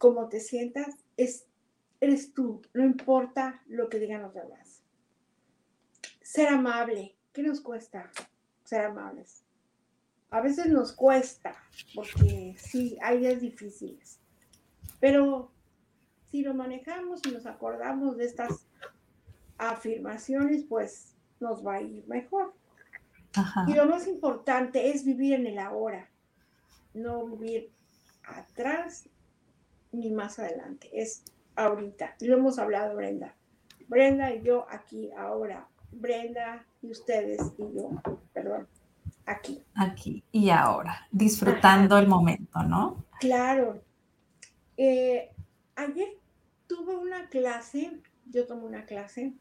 [0.00, 1.44] como te sientas, es
[2.00, 4.82] eres tú, no importa lo que digan los demás.
[6.22, 8.10] Ser amable, ¿qué nos cuesta
[8.64, 9.44] ser amables?
[10.30, 11.54] A veces nos cuesta,
[11.94, 14.18] porque sí, hay días difíciles,
[15.00, 15.52] pero
[16.30, 18.66] si lo manejamos y nos acordamos de estas
[19.58, 22.54] afirmaciones, pues nos va a ir mejor.
[23.66, 26.08] Y lo más importante es vivir en el ahora,
[26.94, 27.70] no vivir
[28.22, 29.06] atrás
[29.92, 30.90] ni más adelante.
[30.92, 31.24] Es
[31.56, 32.16] ahorita.
[32.20, 33.34] Lo hemos hablado, Brenda.
[33.88, 35.68] Brenda y yo aquí, ahora.
[35.92, 37.90] Brenda y ustedes y yo,
[38.32, 38.68] perdón,
[39.26, 39.62] aquí.
[39.74, 43.04] Aquí y ahora, disfrutando el momento, ¿no?
[43.18, 43.82] Claro.
[44.76, 45.30] Eh,
[45.74, 46.08] ayer
[46.66, 49.34] tuve una clase, yo tomé una clase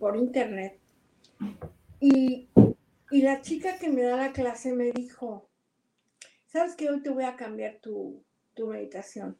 [0.00, 0.80] por internet
[2.00, 2.48] y,
[3.10, 5.48] la chica que me da la clase me dijo,
[6.46, 8.22] ¿sabes que hoy te voy a cambiar tu,
[8.56, 9.36] tu meditación?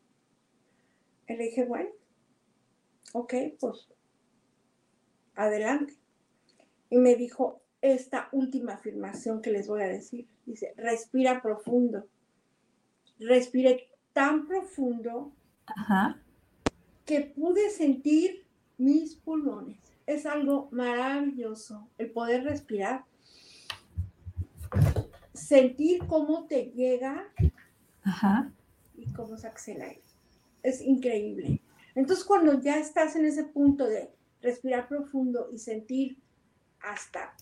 [1.29, 1.91] le dije, bueno,
[3.13, 3.89] ok, pues
[5.35, 5.97] adelante.
[6.89, 10.29] Y me dijo esta última afirmación que les voy a decir.
[10.45, 12.07] Dice, respira profundo.
[13.19, 15.33] Respire tan profundo
[17.05, 18.47] que pude sentir
[18.79, 19.79] mis pulmones.
[20.07, 23.05] Es algo maravilloso el poder respirar.
[25.33, 27.33] Sentir cómo te llega
[29.15, 30.03] cómo se el aire
[30.67, 31.61] es increíble.
[31.95, 34.11] Entonces, cuando ya estás en ese punto de
[34.43, 36.19] respirar profundo y sentir
[36.81, 37.35] hasta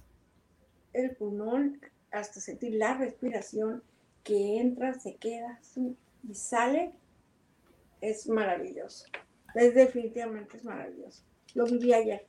[0.92, 1.80] el pulmón,
[2.12, 3.82] hasta sentir la respiración
[4.22, 5.58] que entra, se queda
[6.22, 6.92] y sale,
[8.00, 9.06] es maravilloso.
[9.54, 11.22] Es definitivamente es maravilloso.
[11.54, 12.26] Lo viví ayer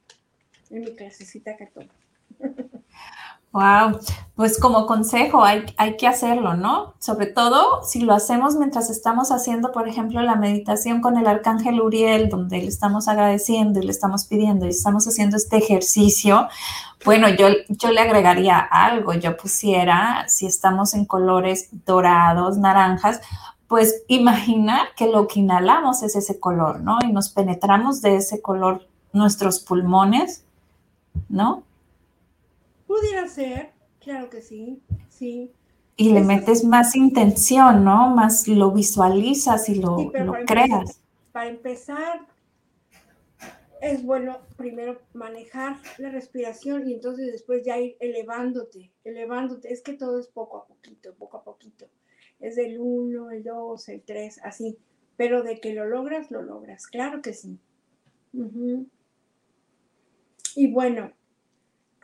[0.70, 1.70] en mi clasecita que
[3.56, 4.02] Wow,
[4.36, 6.94] pues como consejo hay, hay, que hacerlo, ¿no?
[7.00, 11.80] Sobre todo si lo hacemos mientras estamos haciendo, por ejemplo, la meditación con el arcángel
[11.80, 16.50] Uriel, donde le estamos agradeciendo y le estamos pidiendo y estamos haciendo este ejercicio.
[17.06, 23.22] Bueno, yo, yo le agregaría algo, yo pusiera, si estamos en colores dorados, naranjas,
[23.70, 26.98] pues imaginar que lo que inhalamos es ese color, ¿no?
[27.08, 30.44] Y nos penetramos de ese color nuestros pulmones,
[31.30, 31.64] ¿no?
[33.00, 35.52] Pudiera ser, claro que sí, sí.
[35.98, 38.10] Y le metes más intención, ¿no?
[38.16, 40.12] Más lo visualizas y lo,
[40.46, 41.02] creas.
[41.32, 42.26] para empezar,
[43.82, 49.74] es bueno primero manejar la respiración y entonces después ya ir elevándote, elevándote.
[49.74, 51.86] Es que todo es poco a poquito, poco a poquito.
[52.40, 54.78] Es del 1, el 2, el 3, así.
[55.18, 56.88] Pero de que lo logras, lo logras.
[56.88, 57.60] Claro que sí.
[60.56, 61.12] Y bueno,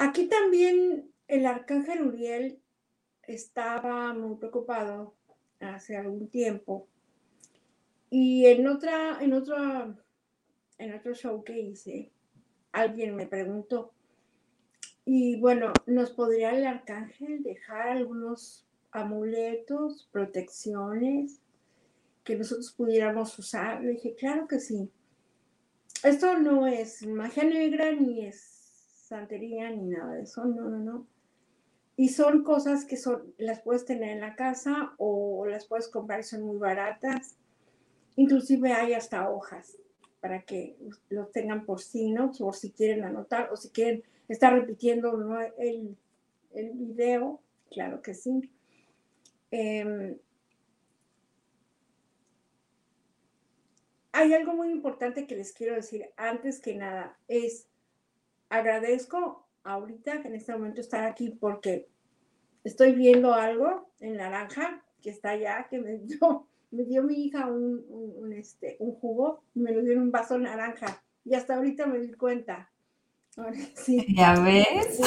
[0.04, 2.60] Aquí también el arcángel Uriel
[3.22, 5.14] estaba muy preocupado
[5.60, 6.88] hace algún tiempo.
[8.10, 9.56] Y en otra, en otro,
[10.80, 12.12] en otro show que hice,
[12.72, 13.94] alguien me preguntó,
[15.06, 21.44] y bueno, ¿nos podría el arcángel dejar algunos amuletos, protecciones
[22.24, 23.84] que nosotros pudiéramos usar?
[23.84, 24.90] Le dije, claro que sí.
[26.04, 28.61] Esto no es magia negra ni es
[29.12, 31.08] santería ni nada de eso, no, no, no.
[31.98, 36.24] Y son cosas que son, las puedes tener en la casa o las puedes comprar,
[36.24, 37.36] son muy baratas.
[38.16, 39.78] Inclusive hay hasta hojas
[40.22, 40.78] para que
[41.10, 42.32] lo tengan por sí, ¿no?
[42.32, 45.12] Por si quieren anotar o si quieren estar repitiendo
[45.58, 45.98] el,
[46.54, 48.50] el video, claro que sí.
[49.52, 50.18] Em,
[54.14, 57.68] hay algo muy importante que les quiero decir antes que nada, es
[58.52, 61.88] agradezco ahorita en este momento estar aquí porque
[62.64, 67.48] estoy viendo algo en naranja que está allá, que me dio, me dio mi hija
[67.48, 71.02] un, este, un jugo y me lo dio en un vaso naranja.
[71.24, 72.70] Y hasta ahorita me di cuenta.
[73.76, 74.06] sí.
[74.16, 75.00] ¿Ya ves?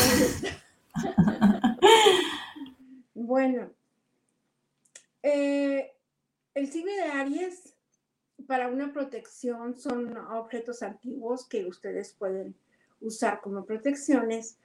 [3.15, 3.71] bueno,
[5.23, 5.93] eh,
[6.55, 7.75] el signo de Aries
[8.47, 12.55] para una protección son objetos antiguos que ustedes pueden
[13.05, 14.59] usar como protecciones.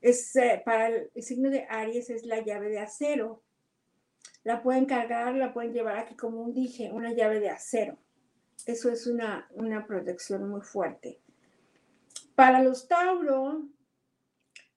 [0.00, 3.42] Es, eh, para el, signo de Aries es la llave de acero.
[4.44, 7.98] La pueden cargar, la pueden llevar aquí como un dije, una llave de acero.
[8.66, 11.20] Eso es una, una protección muy fuerte.
[12.34, 13.66] Para los Tauro,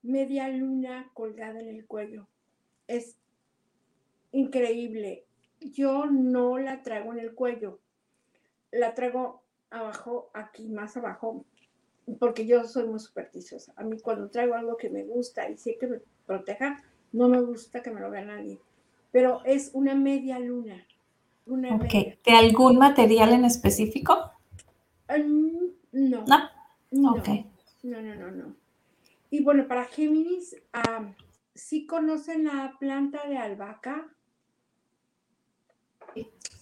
[0.01, 2.27] media luna colgada en el cuello.
[2.87, 3.17] Es
[4.31, 5.25] increíble.
[5.59, 7.79] Yo no la traigo en el cuello.
[8.71, 11.45] La traigo abajo, aquí más abajo,
[12.19, 13.73] porque yo soy muy supersticiosa.
[13.75, 17.41] A mí cuando traigo algo que me gusta y sé que me proteja, no me
[17.41, 18.59] gusta que me lo vea nadie.
[19.11, 20.85] Pero es una media luna.
[21.45, 24.31] Una ¿De algún material en específico?
[25.91, 26.25] no.
[26.25, 26.49] No.
[26.91, 27.15] No.
[27.83, 28.55] no, no, no,
[29.29, 30.57] Y bueno, para Géminis,
[31.55, 34.07] ¿sí conocen la planta de albahaca?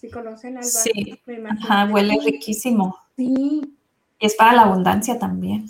[0.00, 0.82] ¿Sí conocen la albahaca?
[0.82, 2.96] Sí, Ajá, huele riquísimo.
[3.16, 3.76] Sí,
[4.20, 5.66] es para la abundancia también.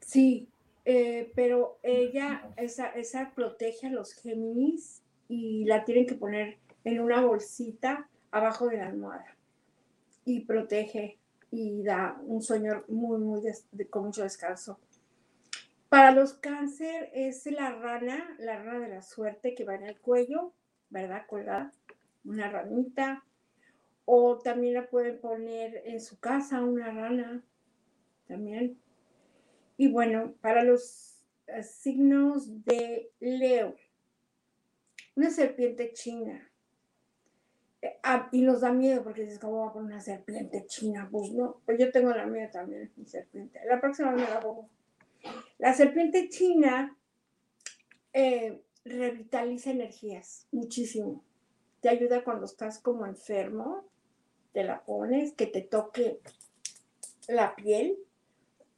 [0.00, 0.48] Sí,
[0.84, 7.00] eh, pero ella, esa, esa protege a los Géminis y la tienen que poner en
[7.00, 9.36] una bolsita abajo de la almohada.
[10.24, 11.18] Y protege
[11.50, 13.42] y da un sueño muy, muy
[13.90, 14.78] con mucho descanso.
[15.88, 20.00] Para los cáncer es la rana, la rana de la suerte que va en el
[20.00, 20.52] cuello,
[20.90, 21.26] ¿verdad?
[21.28, 21.72] Colgada,
[22.24, 23.24] una ranita,
[24.06, 27.44] o también la pueden poner en su casa, una rana,
[28.26, 28.78] también.
[29.76, 33.76] Y bueno, para los eh, signos de Leo,
[35.16, 36.48] una serpiente china.
[37.82, 41.08] Eh, ah, y nos da miedo porque dices, ¿cómo va a poner una serpiente china?
[41.10, 43.60] Pues no, pues yo tengo la mía también, mi serpiente.
[43.66, 44.68] La próxima me la pongo.
[45.58, 46.96] La serpiente china
[48.12, 51.24] eh, revitaliza energías muchísimo.
[51.80, 53.84] Te ayuda cuando estás como enfermo,
[54.56, 56.18] te la pones, que te toque
[57.28, 57.98] la piel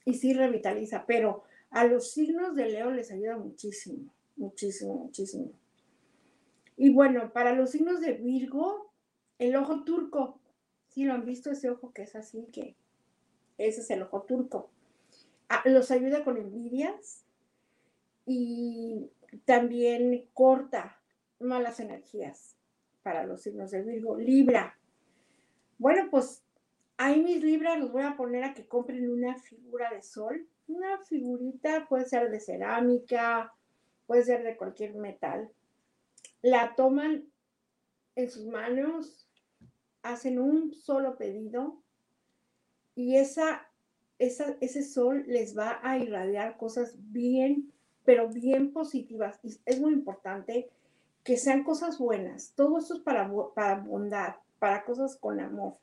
[0.04, 5.52] y sí revitaliza, pero a los signos de Leo les ayuda muchísimo, muchísimo, muchísimo.
[6.76, 8.90] Y bueno, para los signos de Virgo,
[9.38, 10.40] el ojo turco,
[10.88, 12.74] sí lo han visto ese ojo que es así, que
[13.56, 14.70] ese es el ojo turco.
[15.48, 17.24] Ah, los ayuda con envidias
[18.26, 19.12] y
[19.44, 21.00] también corta
[21.38, 22.56] malas energías
[23.04, 24.18] para los signos de Virgo.
[24.18, 24.77] Libra,
[25.78, 26.42] bueno, pues
[26.96, 30.46] ahí mis libras los voy a poner a que compren una figura de sol.
[30.66, 33.54] Una figurita puede ser de cerámica,
[34.06, 35.50] puede ser de cualquier metal,
[36.42, 37.24] la toman
[38.16, 39.28] en sus manos,
[40.02, 41.80] hacen un solo pedido
[42.94, 43.68] y esa,
[44.18, 47.72] esa, ese sol les va a irradiar cosas bien,
[48.04, 49.38] pero bien positivas.
[49.42, 50.68] Y es muy importante
[51.22, 52.52] que sean cosas buenas.
[52.56, 55.78] Todo esto es para, para bondad, para cosas con amor.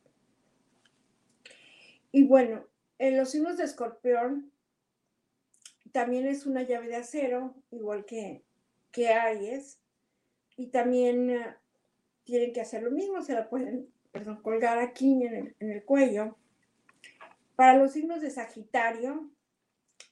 [2.12, 2.66] Y bueno,
[2.98, 4.52] en los signos de escorpión
[5.92, 8.44] también es una llave de acero, igual que,
[8.92, 9.80] que Aries.
[10.58, 11.56] Y también eh,
[12.24, 15.84] tienen que hacer lo mismo, se la pueden perdón, colgar aquí en el, en el
[15.84, 16.38] cuello.
[17.56, 19.30] Para los signos de Sagitario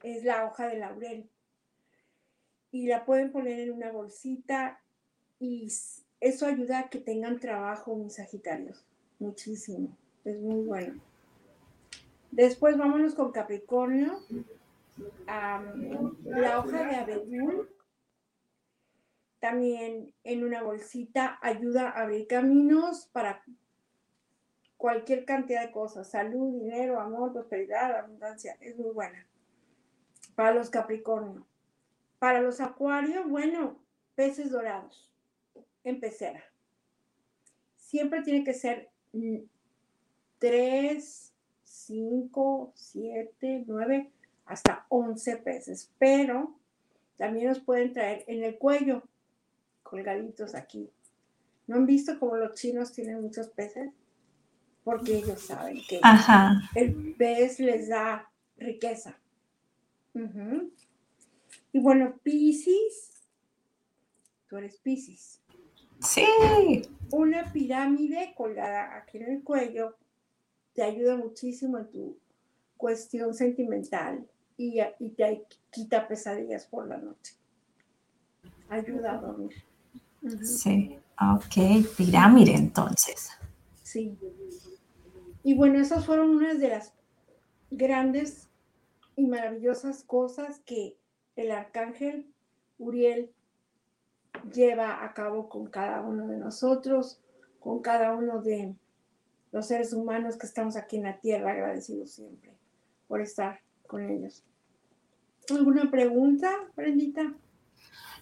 [0.03, 1.29] es la hoja de laurel.
[2.71, 4.81] Y la pueden poner en una bolsita
[5.39, 5.69] y
[6.23, 8.85] eso ayuda a que tengan trabajo mis Sagitarios.
[9.19, 9.89] Muchísimo.
[10.23, 11.01] Es muy bueno.
[12.31, 14.19] Después vámonos con Capricornio.
[15.27, 17.69] la hoja de abedul
[19.39, 23.43] también en una bolsita ayuda a abrir caminos para
[24.77, 29.27] cualquier cantidad de cosas, salud, dinero, amor, prosperidad, abundancia, es muy buena.
[30.35, 31.45] Para los Capricornio.
[32.19, 33.77] Para los Acuario, bueno,
[34.15, 35.12] peces dorados
[35.83, 36.43] en pecera.
[37.75, 38.89] Siempre tiene que ser
[40.39, 44.11] 3, 5, 7, 9,
[44.45, 46.55] hasta 11 peces, pero
[47.17, 49.03] también los pueden traer en el cuello,
[49.83, 50.89] colgaditos aquí.
[51.67, 53.91] ¿No han visto cómo los chinos tienen muchos peces?
[54.83, 56.01] Porque ellos saben que
[56.75, 59.17] el pez les da riqueza.
[61.71, 63.11] Y bueno, Pisces,
[64.47, 65.42] tú eres Pisces.
[66.03, 66.25] Sí.
[67.11, 69.95] Una pirámide colgada aquí en el cuello
[70.73, 72.17] te ayuda muchísimo en tu
[72.77, 74.27] cuestión sentimental
[74.57, 74.79] y,
[75.15, 77.35] te quita pesadillas por la noche.
[78.69, 79.63] Ayuda a dormir.
[80.43, 83.29] Sí, ok, pirámide entonces.
[83.83, 84.17] Sí.
[85.43, 86.93] Y bueno, esas fueron unas de las
[87.69, 88.49] grandes
[89.15, 90.97] y maravillosas cosas que
[91.35, 92.31] el arcángel
[92.77, 93.31] Uriel
[94.51, 97.19] lleva a cabo con cada uno de nosotros,
[97.59, 98.75] con cada uno de
[99.51, 102.51] los seres humanos que estamos aquí en la tierra, agradecidos siempre
[103.07, 104.43] por estar con ellos.
[105.49, 107.33] ¿Alguna pregunta, Brendita?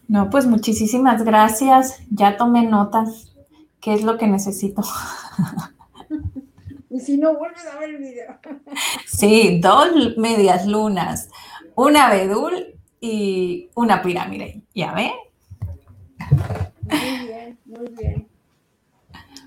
[0.07, 2.01] No, pues muchísimas gracias.
[2.09, 3.33] Ya tomé notas.
[3.79, 4.81] ¿Qué es lo que necesito?
[6.89, 8.37] y si no, vuelves a ver el video.
[9.07, 11.29] sí, dos medias lunas,
[11.75, 14.61] una abedul y una pirámide.
[14.75, 15.11] ¿Ya ve?
[16.81, 18.27] Muy bien, muy bien.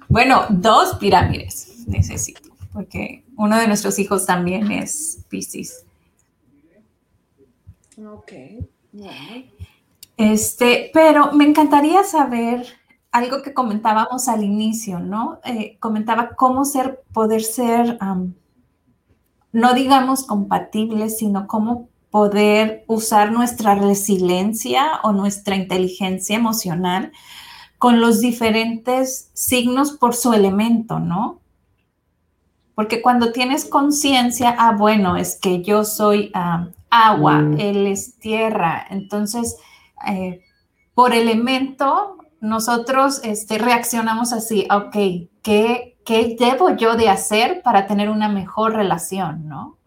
[0.08, 5.84] Bueno, dos pirámides necesito, porque uno de nuestros hijos también es Piscis.
[7.98, 8.32] Ok,
[10.16, 12.66] Este, pero me encantaría saber
[13.10, 15.40] algo que comentábamos al inicio, ¿no?
[15.44, 17.98] Eh, comentaba cómo ser, poder ser,
[19.52, 27.10] no digamos compatibles, sino cómo poder usar nuestra resiliencia o nuestra inteligencia emocional
[27.76, 31.40] con los diferentes signos por su elemento, ¿no?
[32.76, 37.58] Porque cuando tienes conciencia, ah, bueno, es que yo soy ah, agua, mm.
[37.58, 39.56] él es tierra, entonces,
[40.06, 40.40] eh,
[40.94, 44.94] por elemento, nosotros este, reaccionamos así, ok,
[45.42, 49.78] ¿qué, ¿qué, debo yo de hacer para tener una mejor relación, ¿no?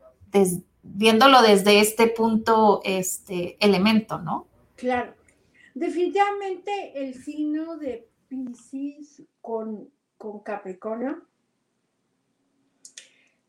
[0.88, 4.48] Viéndolo desde este punto, este elemento, ¿no?
[4.76, 5.14] Claro.
[5.74, 11.22] Definitivamente el signo de Pisces con, con Capricornio,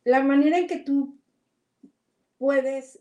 [0.05, 1.17] la manera en que tú
[2.39, 3.01] puedes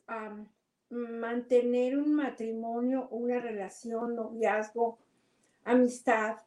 [0.90, 4.98] mantener un matrimonio, una relación, noviazgo,
[5.66, 6.38] amistad,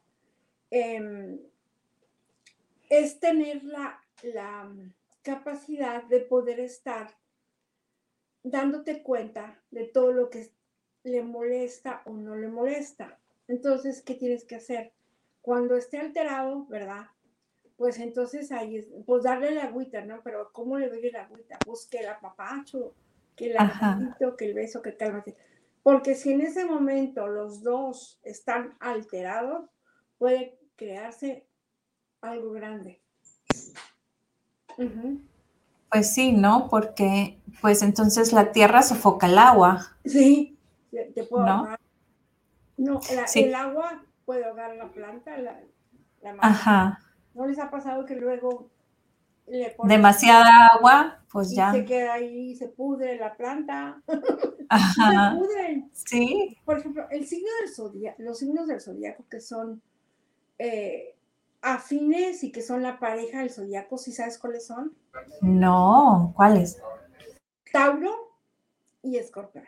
[0.71, 1.39] em,
[2.89, 4.71] es tener la, la
[5.21, 7.15] capacidad de poder estar
[8.43, 10.51] dándote cuenta de todo lo que
[11.03, 13.17] le molesta o no le molesta.
[13.47, 14.91] Entonces, ¿qué tienes que hacer?
[15.41, 17.07] Cuando esté alterado, ¿verdad?
[17.75, 20.21] Pues entonces ahí, pues darle la agüita, ¿no?
[20.23, 21.57] Pero ¿cómo le doy la agüita?
[21.65, 22.93] Pues que el apapacho,
[23.35, 25.35] que el abracito, que el beso, que cálmate.
[25.81, 29.67] Porque si en ese momento los dos están alterados,
[30.19, 31.47] puede crearse
[32.21, 33.01] algo grande.
[35.91, 36.69] Pues sí, ¿no?
[36.69, 39.97] Porque pues entonces la tierra sofoca el agua.
[40.05, 40.57] Sí,
[40.91, 41.51] te puedo ¿no?
[41.51, 41.79] ahogar.
[42.77, 42.99] No,
[43.35, 45.59] el agua puede ahogar la planta, la,
[46.21, 46.99] la Ajá.
[47.33, 48.71] ¿No les ha pasado que luego
[49.83, 51.71] demasiada agua, pues ya.
[51.71, 54.01] Se queda ahí, se pudre la planta.
[54.07, 55.85] se pudre.
[55.93, 56.57] Sí.
[56.65, 59.81] Por ejemplo, el signo del zodiaco, los signos del zodiaco que son
[60.57, 61.15] eh,
[61.61, 64.95] afines y que son la pareja del zodiaco, ¿sí sabes cuáles son?
[65.41, 66.81] No, ¿cuáles?
[67.71, 68.37] Tauro
[69.03, 69.65] y Escorpión.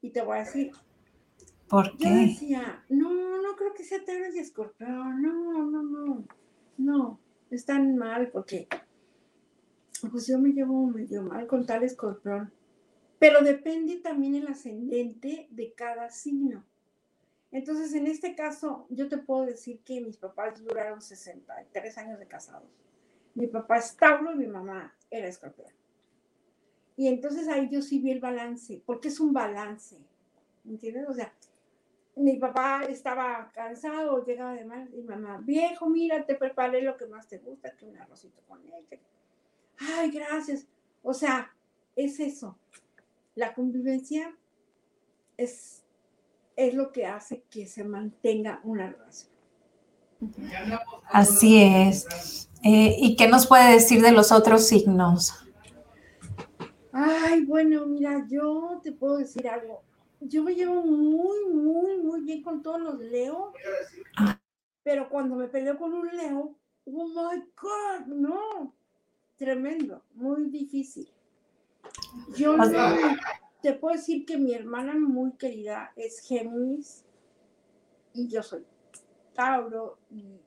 [0.00, 0.72] Y te voy a decir.
[1.68, 2.04] ¿Por qué?
[2.04, 6.24] Yo decía, no, no creo que sea Tauro y Escorpión, no, no, no,
[6.76, 7.20] no,
[7.50, 8.68] están mal porque
[10.10, 12.52] pues yo me llevo medio mal con tal escorpión.
[13.18, 16.64] Pero depende también el ascendente de cada signo.
[17.52, 22.26] Entonces, en este caso, yo te puedo decir que mis papás duraron 63 años de
[22.26, 22.68] casados.
[23.34, 25.68] Mi papá es Tauro y mi mamá era escorpión.
[26.96, 29.98] Y entonces ahí yo sí vi el balance, porque es un balance,
[30.64, 31.08] ¿entiendes?
[31.08, 31.32] O sea,
[32.16, 37.06] mi papá estaba cansado, llegaba de mal, y mamá, viejo, mira, te preparé lo que
[37.06, 39.00] más te gusta, que un arrocito con leche.
[39.78, 40.66] Ay, gracias.
[41.02, 41.54] O sea,
[41.96, 42.58] es eso.
[43.34, 44.36] La convivencia
[45.36, 45.81] es,
[46.56, 49.32] es lo que hace que se mantenga una relación.
[51.10, 52.48] Así es.
[52.62, 55.34] Eh, ¿Y qué nos puede decir de los otros signos?
[56.92, 59.82] Ay, bueno, mira, yo te puedo decir algo.
[60.20, 63.52] Yo me llevo muy, muy, muy bien con todos los Leo,
[64.84, 68.74] pero cuando me peleo con un Leo, oh my God, no,
[69.36, 71.08] tremendo, muy difícil.
[72.36, 72.56] Yo
[73.62, 77.04] te puedo decir que mi hermana muy querida es Géminis
[78.12, 78.66] y yo soy
[79.34, 80.40] Tauro y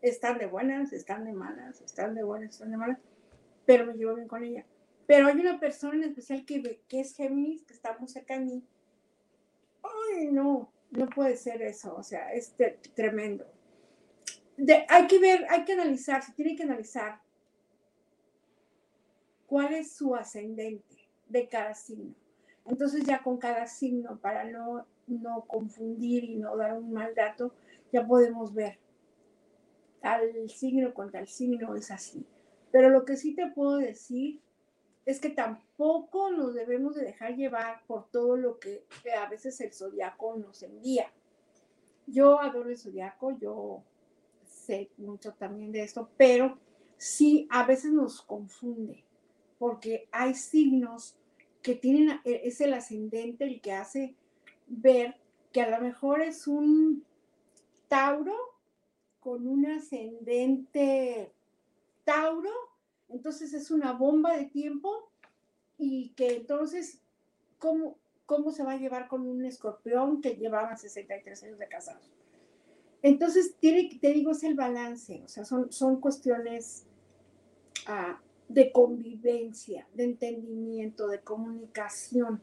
[0.00, 2.98] están de buenas, están de malas, están de buenas, están de malas,
[3.66, 4.64] pero me llevo bien con ella.
[5.06, 8.44] Pero hay una persona en especial que, que es Géminis, que está muy cerca de
[8.44, 8.64] mí.
[9.82, 12.54] Ay, no, no puede ser eso, o sea, es
[12.94, 13.46] tremendo.
[14.88, 17.20] hay que ver, hay que analizar, se tiene que analizar
[19.46, 20.93] cuál es su ascendente
[21.34, 22.14] de cada signo.
[22.64, 27.52] Entonces ya con cada signo, para no, no confundir y no dar un mal dato,
[27.92, 28.78] ya podemos ver
[30.00, 32.24] tal signo con tal signo es así.
[32.70, 34.40] Pero lo que sí te puedo decir
[35.04, 38.84] es que tampoco nos debemos de dejar llevar por todo lo que
[39.18, 41.12] a veces el zodiaco nos envía.
[42.06, 43.82] Yo adoro el zodiaco, yo
[44.44, 46.58] sé mucho también de esto, pero
[46.96, 49.04] sí a veces nos confunde,
[49.58, 51.16] porque hay signos
[51.64, 54.14] que tienen, e, es el ascendente el que hace
[54.68, 55.16] ver
[55.52, 57.04] que a lo mejor es un
[57.88, 58.36] Tauro
[59.18, 61.32] con un ascendente
[62.04, 62.52] Tauro
[63.08, 65.10] entonces es una bomba de tiempo
[65.78, 67.00] y que entonces,
[67.58, 67.96] ¿cómo,
[68.26, 72.12] cómo se va a llevar con un escorpión que llevaba 63 años de casados?
[73.02, 76.86] Entonces, te digo, es el balance, o sea, son, son cuestiones
[77.86, 82.40] ah, de convivencia, de entendimiento, de comunicación.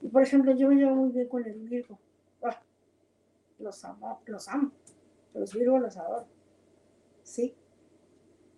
[0.00, 1.98] Y por ejemplo, yo me llevo muy bien con el Virgo.
[2.42, 2.60] Ah,
[3.58, 4.72] los amo, los amo.
[5.34, 6.26] Los Virgo los adoro.
[7.22, 7.54] Sí.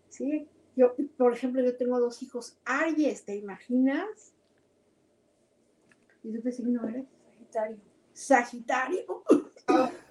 [0.08, 4.32] Sí, yo, por ejemplo, yo tengo dos hijos Aries, ¿te imaginas?
[6.22, 7.04] ¿Y tú qué signo eres?
[7.50, 7.78] Sagitario.
[8.12, 9.24] Sagitario.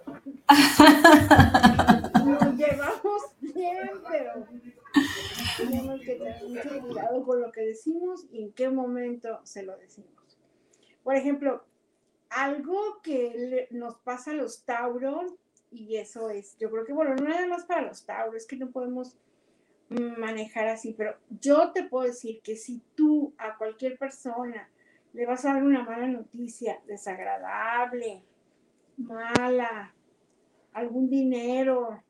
[2.26, 4.46] Nos llevamos bien, pero
[5.58, 9.78] tenemos que tener mucho cuidado con lo que decimos y en qué momento se lo
[9.78, 10.12] decimos.
[11.04, 11.64] Por ejemplo,
[12.30, 15.34] algo que nos pasa a los Tauros,
[15.72, 18.56] y eso es, yo creo que, bueno, no nada más para los Tauros, es que
[18.56, 19.18] no podemos
[19.90, 24.70] manejar así, pero yo te puedo decir que si tú a cualquier persona
[25.14, 28.24] le vas a dar una mala noticia, desagradable,
[28.98, 29.94] mala,
[30.74, 32.02] algún dinero,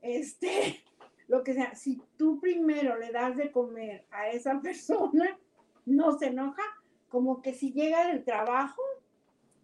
[0.00, 0.84] este,
[1.28, 5.38] lo que sea, si tú primero le das de comer a esa persona,
[5.86, 6.62] no se enoja,
[7.08, 8.82] como que si llega del trabajo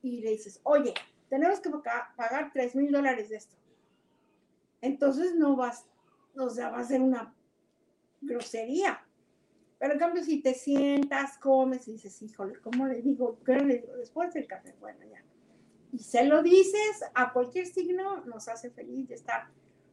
[0.03, 0.95] y le dices, oye,
[1.29, 1.71] tenemos que
[2.17, 3.57] pagar 3 mil dólares de esto.
[4.81, 5.87] Entonces no vas,
[6.37, 7.35] o sea, va a ser una
[8.21, 9.05] grosería.
[9.79, 13.39] Pero en cambio, si te sientas, comes y dices, híjole, ¿cómo le digo?
[13.45, 13.97] ¿Qué le digo?
[13.97, 15.23] Después del café, bueno, ya.
[15.93, 19.49] Y se lo dices a cualquier signo, nos hace feliz de estar.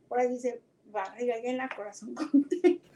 [0.08, 0.62] Por ahí dice,
[0.92, 2.60] barriga llena, corazón contento.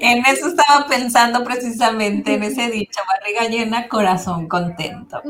[0.00, 5.22] En eso estaba pensando precisamente, en ese dicho, barriga llena, corazón contento.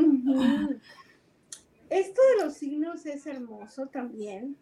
[1.89, 4.57] Esto de los signos es hermoso también,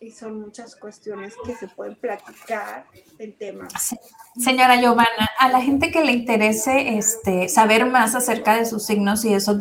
[0.00, 2.86] y son muchas cuestiones que se pueden platicar
[3.18, 3.94] en temas.
[4.36, 9.24] Señora Giovanna, a la gente que le interese este, saber más acerca de sus signos
[9.26, 9.58] y eso,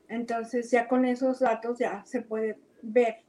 [0.08, 3.24] Entonces ya con esos datos ya se puede ver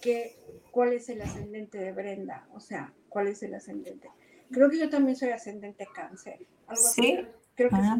[0.00, 0.39] que
[0.70, 4.10] cuál es el ascendente de Brenda, o sea, cuál es el ascendente.
[4.50, 6.46] Creo que yo también soy ascendente cáncer.
[6.74, 7.98] sí, creo que ah,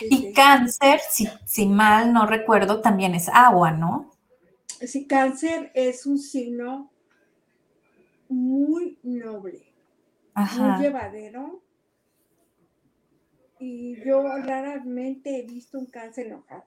[0.00, 0.08] sí.
[0.10, 4.10] y cáncer, si, si, mal no recuerdo, también es agua, ¿no?
[4.66, 6.90] Sí, cáncer es un signo
[8.28, 9.72] muy noble,
[10.34, 11.62] muy llevadero.
[13.58, 16.64] Y yo raramente he visto un cáncer enojado,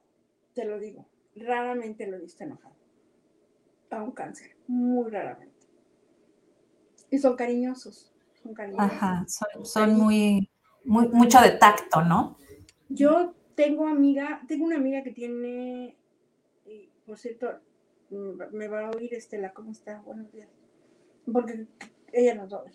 [0.55, 1.05] te lo digo,
[1.36, 2.78] raramente lo he visto enojado
[3.89, 5.55] a un cáncer, muy raramente.
[7.11, 8.11] Y son cariñosos,
[8.41, 8.91] son cariñosos.
[8.91, 9.25] Ajá,
[9.63, 10.49] son, muy,
[10.83, 12.37] muy, mucho de tacto, ¿no?
[12.89, 15.97] Yo tengo amiga, tengo una amiga que tiene,
[17.05, 17.59] por cierto,
[18.09, 20.01] me va a oír Estela, ¿cómo está?
[20.01, 20.49] Buenos días.
[21.31, 21.67] Porque
[22.11, 22.73] ella nos va a ver.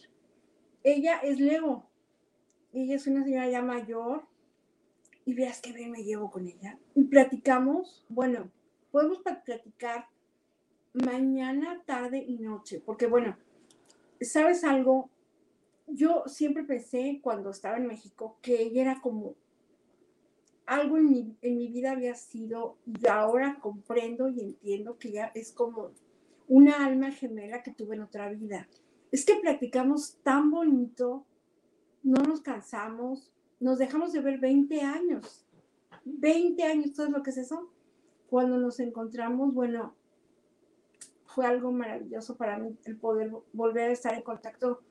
[0.82, 1.86] Ella es Leo.
[2.72, 4.26] Ella es una señora ya mayor.
[5.24, 6.78] Y veas que bien me llevo con ella.
[6.94, 8.50] Y platicamos, bueno,
[8.90, 10.06] podemos platicar
[10.94, 13.36] mañana, tarde y noche, porque bueno,
[14.20, 15.10] ¿sabes algo?
[15.86, 19.34] Yo siempre pensé cuando estaba en México que ella era como
[20.66, 25.30] algo en mi, en mi vida había sido y ahora comprendo y entiendo que ella
[25.34, 25.90] es como
[26.48, 28.68] una alma gemela que tuve en otra vida.
[29.12, 31.26] Es que platicamos tan bonito,
[32.02, 33.30] no nos cansamos,
[33.60, 35.44] nos dejamos de ver 20 años.
[36.04, 37.70] 20 años, ¿todo lo que es eso?
[38.28, 39.94] Cuando nos encontramos, bueno,
[41.34, 44.82] fue algo maravilloso para mí el poder volver a estar en contacto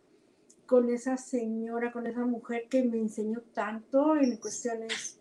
[0.66, 5.20] con esa señora, con esa mujer que me enseñó tanto en cuestiones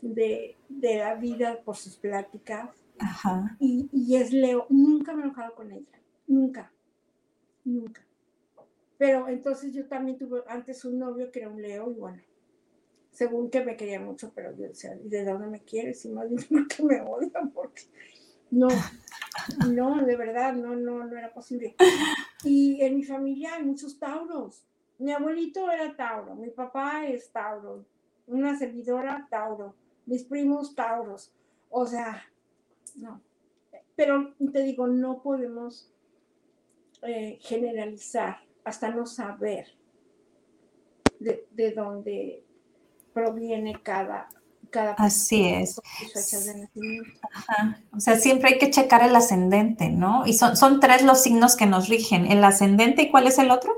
[0.00, 2.70] de, la vida por sus pláticas.
[3.58, 6.72] Y, es Leo, nunca me he enojado con ella, nunca,
[7.64, 8.02] nunca.
[8.96, 12.22] Pero entonces yo también tuve antes un novio que era un Leo y bueno,
[13.10, 16.02] según que me quería mucho, pero yo decía, ¿y de dónde me quieres?
[16.06, 17.82] Y más bien porque me odian, porque
[18.50, 18.68] no,
[19.68, 21.76] no, de verdad, no, no, no era posible.
[22.44, 24.64] Y en mi familia hay muchos tauros.
[24.98, 27.84] Mi abuelito era tauro, mi papá es tauro,
[28.26, 29.74] una servidora tauro,
[30.06, 31.32] mis primos tauros.
[31.70, 32.22] O sea,
[32.96, 33.20] no.
[33.96, 35.92] Pero te digo, no podemos
[37.02, 39.66] eh, generalizar hasta no saber
[41.18, 42.44] de, de dónde
[43.12, 44.28] proviene cada,
[44.96, 45.80] Así es.
[47.92, 50.26] O sea, siempre hay que checar el ascendente, ¿no?
[50.26, 52.26] Y son, son tres los signos que nos rigen.
[52.30, 53.72] El ascendente y cuál es el otro?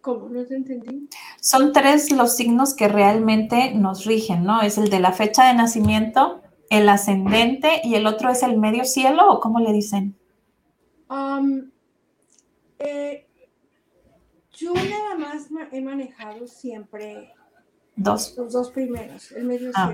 [0.00, 0.28] ¿Cómo?
[0.28, 1.08] No te entendí.
[1.40, 4.60] Son tres los signos que realmente nos rigen, ¿no?
[4.62, 8.84] Es el de la fecha de nacimiento, el ascendente y el otro es el medio
[8.84, 10.16] cielo, ¿o cómo le dicen?
[12.78, 13.26] Eh,
[14.52, 17.32] yo nada más he manejado siempre
[17.96, 18.34] Dos.
[18.36, 19.92] Los dos primeros, el medio ah,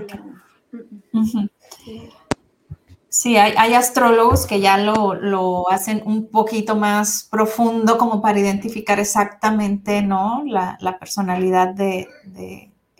[3.13, 10.01] Sí, hay, astrólogos que ya lo, hacen un poquito más profundo como para identificar exactamente,
[10.01, 10.43] ¿no?
[10.45, 12.07] La, personalidad de,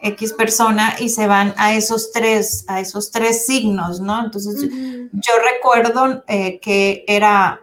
[0.03, 4.21] X persona y se van a esos tres, a esos tres signos, ¿no?
[4.25, 4.69] Entonces,
[5.13, 7.61] yo recuerdo eh, que era,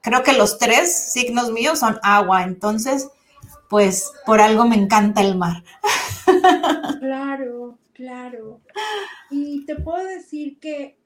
[0.00, 3.08] creo que los tres signos míos son agua, entonces,
[3.74, 5.64] pues por algo me encanta el mar.
[7.00, 8.60] Claro, claro.
[9.30, 10.96] Y te puedo decir que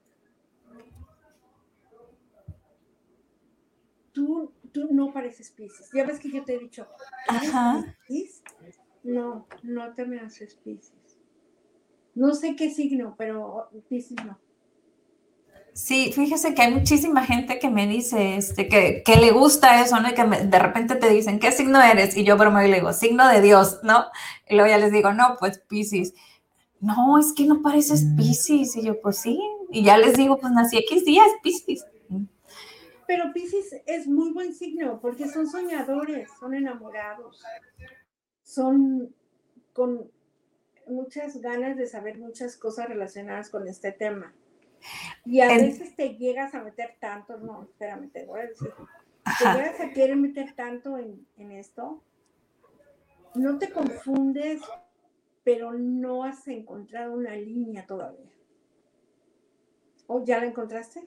[4.12, 5.88] tú, tú no pareces Pisces.
[5.94, 6.86] Ya ves que yo te he dicho,
[7.26, 7.96] Ajá.
[9.02, 11.18] No, no te me haces Pisces.
[12.14, 14.38] No sé qué signo, pero Pisces no.
[15.78, 20.00] Sí, fíjese que hay muchísima gente que me dice este, que, que le gusta eso,
[20.00, 20.08] ¿no?
[20.08, 22.16] Y que de repente te dicen, ¿qué signo eres?
[22.16, 24.06] Y yo bromeo y le digo, signo de Dios, ¿no?
[24.48, 26.14] Y luego ya les digo, no, pues Pisces.
[26.80, 28.16] No, es que no pareces mm.
[28.16, 28.74] Pisces.
[28.74, 29.40] Y yo, pues sí.
[29.70, 31.86] Y ya les digo, pues nací X días, Pisces.
[33.06, 37.40] Pero Pisces es muy buen signo porque son soñadores, son enamorados,
[38.42, 39.14] son
[39.72, 40.10] con
[40.88, 44.34] muchas ganas de saber muchas cosas relacionadas con este tema.
[45.24, 48.72] Y a veces te llegas a meter tanto, no, espérame, te voy a decir,
[49.38, 52.02] te llegas a querer meter tanto en, esto,
[53.34, 54.62] no te confundes,
[55.44, 58.30] pero no has encontrado una línea todavía.
[60.06, 61.06] ¿O ya la encontraste?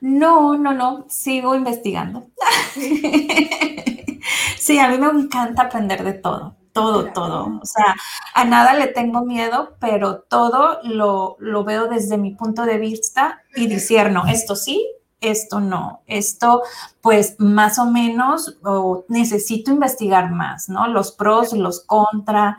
[0.00, 2.30] No, no, no, sigo investigando.
[2.74, 7.60] sí, a mí me encanta aprender de todo todo, todo.
[7.62, 7.94] O sea,
[8.34, 13.66] a nada le tengo miedo, pero todo lo, veo desde mi punto de vista y
[13.66, 14.86] disierno, esto sí,
[15.20, 16.62] esto no, esto
[17.00, 20.88] pues más o menos o necesito investigar más, ¿no?
[20.88, 22.58] Los pros, los contra.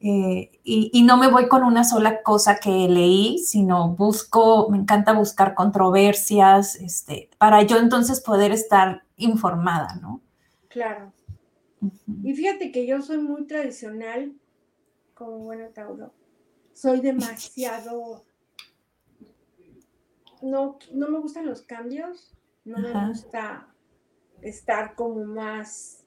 [0.00, 4.78] Eh, y, y, no me voy con una sola cosa que leí, sino busco, me
[4.78, 10.22] encanta buscar controversias, este, para yo entonces poder estar informada, ¿no?
[10.68, 11.12] Claro.
[12.22, 14.34] Y fíjate que yo soy muy tradicional,
[15.14, 16.12] como buena Tauro.
[16.72, 18.24] Soy demasiado.
[20.42, 23.74] No, no me gustan los cambios, no me gusta
[24.42, 26.04] estar como más.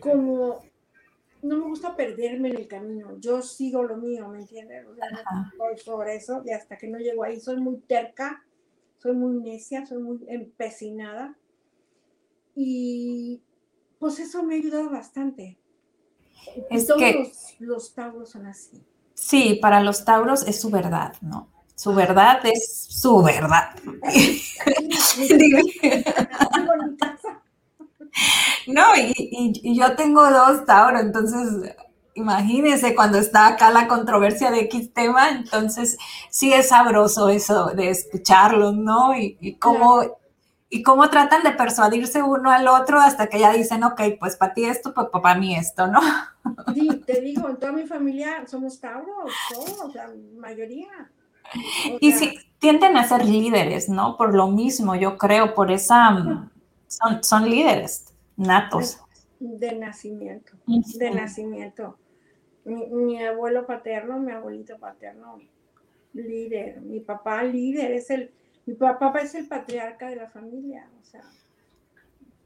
[0.00, 0.60] Como.
[1.42, 3.18] No me gusta perderme en el camino.
[3.18, 4.86] Yo sigo lo mío, ¿me entiendes?
[4.86, 5.08] O sea,
[5.76, 7.40] sobre eso y hasta que no llego ahí.
[7.40, 8.44] Soy muy terca,
[8.98, 11.36] soy muy necia, soy muy empecinada
[12.54, 13.42] y
[13.98, 15.58] pues eso me ha ayudado bastante.
[16.70, 18.82] Es Todos que, los, tauros son así.
[19.14, 21.48] Sí, para los tauros es su verdad, ¿no?
[21.76, 23.76] Su verdad es su verdad.
[28.66, 31.74] no, y, yo tengo dos tauros, entonces
[32.14, 35.96] imagínense cuando está acá la controversia de X tema, entonces
[36.28, 39.16] sí es sabroso eso de escucharlos, ¿no?
[39.16, 40.21] Y, y cómo
[40.74, 44.54] y cómo tratan de persuadirse uno al otro hasta que ya dicen, ok, pues para
[44.54, 46.00] ti esto, pues para mí esto, ¿no?
[46.72, 51.10] Sí, te digo, en toda mi familia somos tauros, todos, la mayoría.
[52.00, 54.16] y sí, tienden a ser líderes, ¿no?
[54.16, 56.48] Por lo mismo, yo creo, por esa,
[56.86, 58.06] son, son líderes
[58.38, 58.98] natos.
[59.40, 61.98] De, nacimiento, de nacimiento.
[62.64, 65.38] Mi, mi abuelo paterno, mi abuelito paterno,
[66.14, 68.32] líder, mi papá líder, es el
[68.66, 71.22] mi papá es el patriarca de la familia, o sea.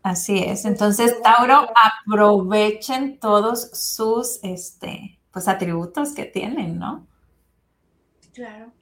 [0.02, 0.64] Así es.
[0.64, 7.06] Entonces, Tauro, aprovechen todos sus este, pues, atributos que tienen, ¿no?
[8.32, 8.72] Claro.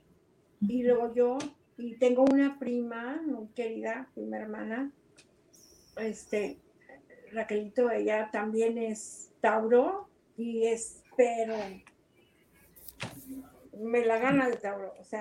[0.61, 1.39] Y luego yo,
[1.79, 4.91] y tengo una prima muy querida, mi hermana,
[5.97, 6.59] este,
[7.33, 11.57] Raquelito, ella también es Tauro y espero
[13.81, 15.21] me la gana de Tauro, o sea,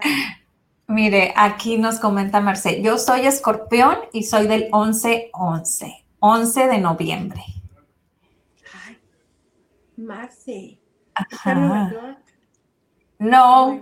[0.88, 7.44] Mire, aquí nos comenta Marce, yo soy escorpión y soy del 11-11, 11 de noviembre.
[8.86, 8.98] Ay,
[9.96, 10.80] Marce.
[11.32, 12.18] ¿Está en Nueva York?
[13.20, 13.82] No,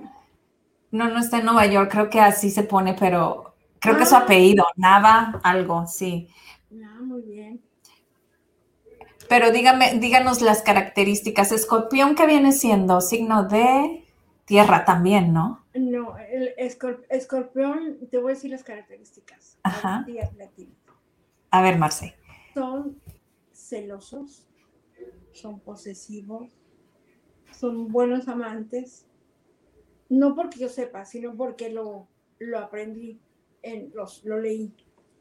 [0.92, 4.10] no, no está en Nueva York, creo que así se pone, pero creo que es
[4.10, 4.20] su ah.
[4.20, 6.30] apellido, Nava, algo, sí.
[6.72, 7.62] Ah, muy bien.
[9.28, 11.54] Pero dígame, díganos las características.
[11.54, 13.00] Escorpión, ¿qué viene siendo?
[13.00, 14.06] Signo de
[14.46, 15.61] tierra también, ¿no?
[15.74, 19.58] No, el escorpión, te voy a decir las características.
[19.64, 20.06] Ajá.
[21.50, 22.16] A ver, Marce.
[22.54, 23.02] Son
[23.54, 24.48] celosos,
[25.32, 26.58] son posesivos,
[27.52, 29.08] son buenos amantes.
[30.10, 32.10] No porque yo sepa, sino porque lo,
[32.40, 33.22] lo aprendí,
[33.62, 34.74] en los, lo leí.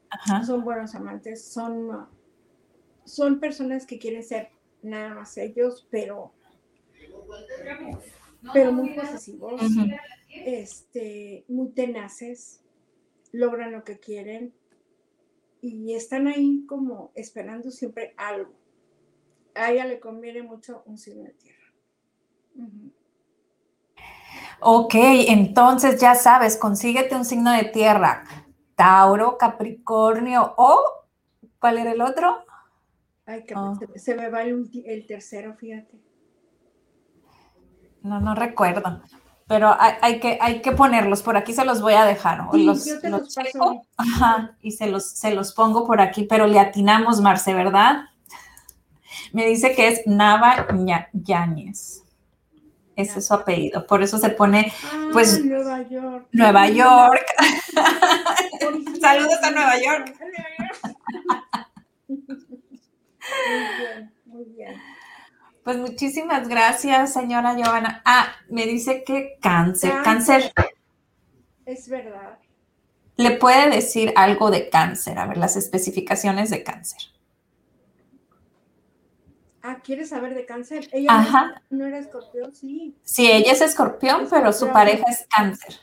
[0.09, 0.43] Ajá.
[0.43, 2.09] Son buenos amantes, son,
[3.05, 4.49] son personas que quieren ser
[4.81, 6.33] nada más ellos, pero,
[8.53, 9.61] pero muy posesivos
[10.33, 12.61] este, muy tenaces,
[13.31, 14.53] logran lo que quieren
[15.61, 18.53] y están ahí como esperando siempre algo.
[19.55, 21.57] A ella le conviene mucho un signo de tierra.
[24.59, 28.23] Ok, entonces ya sabes, consíguete un signo de tierra.
[28.75, 30.81] Tauro, Capricornio o
[31.59, 32.45] ¿cuál era el otro?
[33.25, 33.77] Ay, oh.
[33.95, 35.99] se, me va el, el tercero, fíjate.
[38.01, 39.01] No, no recuerdo
[39.51, 43.85] pero hay, que, hay que ponerlos, por aquí se los voy a dejar, los, checo,
[44.61, 48.05] y se los, se los pongo por aquí, pero le atinamos, Marce, ¿verdad?
[49.33, 50.67] Me dice que es Nava
[51.11, 52.01] Yáñez.
[52.95, 53.85] ese es su apellido.
[53.85, 54.71] Por eso se pone,
[55.11, 56.27] pues, ah, Nueva York.
[56.31, 57.25] Nueva York.
[59.01, 60.15] Saludos a Nueva York.
[62.07, 62.21] Muy
[63.77, 64.90] bien, muy bien.
[65.63, 68.01] Pues muchísimas gracias, señora Giovanna.
[68.03, 70.51] Ah, me dice que cáncer, cáncer.
[71.65, 72.39] Es verdad.
[73.17, 75.19] ¿Le puede decir algo de cáncer?
[75.19, 76.99] A ver, las especificaciones de cáncer.
[79.61, 80.89] Ah, ¿quieres saber de cáncer?
[80.91, 82.95] Ella No, era escorpión, sí.
[83.03, 85.75] Sí, ella es escorpión, pero su pareja es cáncer.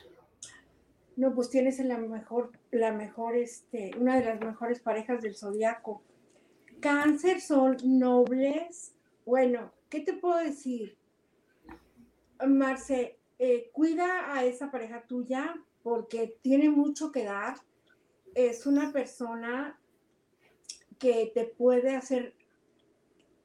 [1.15, 6.03] No, pues tienes la mejor, la mejor, este, una de las mejores parejas del zodiaco.
[6.81, 8.93] Cáncer son nobles.
[9.29, 10.97] Bueno, ¿qué te puedo decir?
[12.47, 15.53] Marce, eh, cuida a esa pareja tuya
[15.83, 17.57] porque tiene mucho que dar.
[18.33, 19.79] Es una persona
[20.97, 22.33] que te puede hacer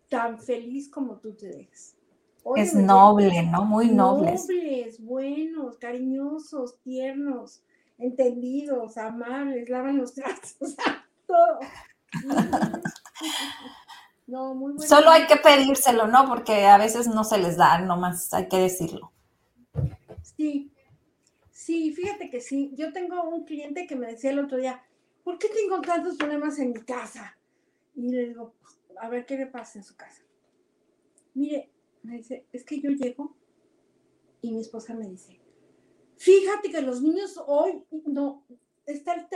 [0.08, 1.98] tan feliz como tú te dejes.
[2.56, 3.66] es noble, ¿no?
[3.66, 4.48] Muy nobles.
[4.48, 7.62] Nobles, buenos, cariñosos, tiernos,
[7.98, 10.76] entendidos, amables, lavan los trastos,
[11.26, 11.58] todo.
[14.26, 14.88] No, muy bueno.
[14.88, 16.26] Solo hay que pedírselo, ¿no?
[16.26, 19.12] Porque a veces no se les da, nomás hay que decirlo.
[20.22, 20.72] Sí,
[21.50, 22.72] sí, fíjate que sí.
[22.74, 24.82] Yo tengo un cliente que me decía el otro día,
[25.22, 27.36] ¿por qué tengo tantos problemas en mi casa?
[27.94, 28.54] Y le digo,
[29.00, 30.22] a ver qué le pasa en su casa.
[31.34, 31.70] Mire,
[32.02, 33.34] me dice, es que yo llego
[34.40, 35.40] y mi esposa me dice,
[36.16, 38.44] fíjate que los niños hoy no,
[38.86, 39.28] está,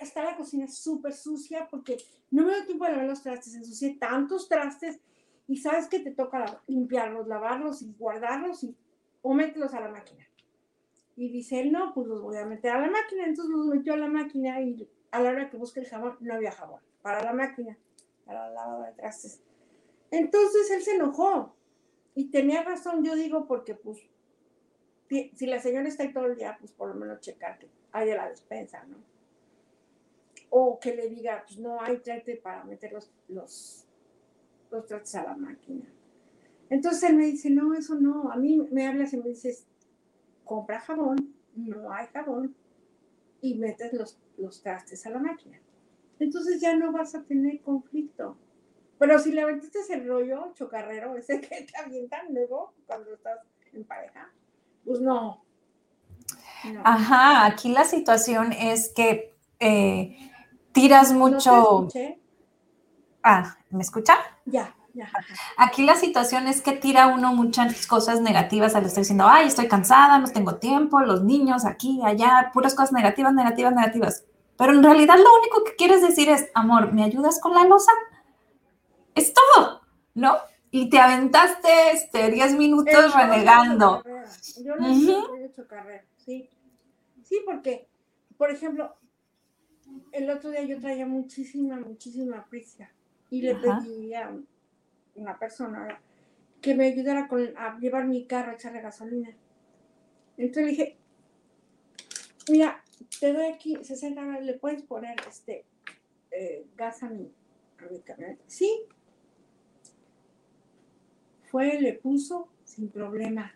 [0.00, 1.96] está la cocina súper sucia porque
[2.30, 5.00] no me doy tiempo de lavar los trastes, ensucié tantos trastes
[5.46, 8.76] y sabes que te toca limpiarlos, lavarlos y guardarlos y,
[9.22, 10.26] o mételos a la máquina.
[11.16, 13.24] Y dice él, no, pues los voy a meter a la máquina.
[13.24, 16.34] Entonces los metió a la máquina y a la hora que busque el jabón, no
[16.34, 17.78] había jabón para la máquina
[18.24, 19.40] para la lavado de trastes.
[20.10, 21.54] Entonces él se enojó
[22.14, 23.98] y tenía razón, yo digo, porque pues
[25.08, 28.16] si la señora está ahí todo el día, pues por lo menos checar que haya
[28.16, 28.96] la despensa, ¿no?
[30.50, 33.86] O que le diga, pues no hay trate para meter los, los,
[34.86, 35.86] trastes a la máquina.
[36.70, 38.30] Entonces él me dice, no, eso no.
[38.30, 39.66] A mí me hablas y me dices,
[40.44, 42.54] compra jabón, no hay jabón,
[43.40, 45.60] y metes los, los trastes a la máquina
[46.18, 48.36] entonces ya no vas a tener conflicto.
[48.98, 53.40] Pero si le aventaste ese rollo chocarrero, ese que te avientan luego cuando estás
[53.72, 54.32] en pareja,
[54.84, 55.43] pues no.
[56.84, 60.30] Ajá, aquí la situación es que eh,
[60.72, 61.88] tiras mucho.
[63.22, 64.16] ah, ¿me escucha?
[64.44, 64.74] Ya.
[64.92, 65.10] Ya.
[65.56, 69.66] Aquí la situación es que tira uno muchas cosas negativas al estar diciendo, ay, estoy
[69.66, 74.24] cansada, no tengo tiempo, los niños aquí, allá, puras cosas negativas, negativas, negativas.
[74.56, 77.90] Pero en realidad lo único que quieres decir es, amor, ¿me ayudas con la losa?
[79.16, 79.80] Es todo,
[80.14, 80.36] ¿no?
[80.70, 84.02] Y te aventaste este 10 minutos renegando.
[84.64, 86.48] Yo no he hecho carrera, sí.
[87.22, 87.88] Sí, porque,
[88.36, 88.94] por ejemplo,
[90.12, 92.90] el otro día yo traía muchísima, muchísima prisa
[93.30, 94.36] y le pedí a
[95.14, 96.00] una persona
[96.60, 99.30] que me ayudara a llevar mi carro a echarle gasolina.
[100.36, 100.96] Entonces le dije,
[102.50, 102.82] mira,
[103.20, 105.64] te doy aquí 60 dólares, le puedes poner este
[106.30, 107.30] eh, gas a mi,
[108.04, 108.42] camioneta.
[108.46, 108.86] Sí.
[111.50, 113.54] Fue, le puso sin problema.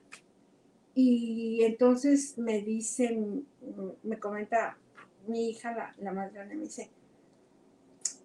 [1.01, 3.47] Y entonces me dicen,
[4.03, 4.77] me comenta
[5.29, 6.91] mi hija, la, la más grande, me dice,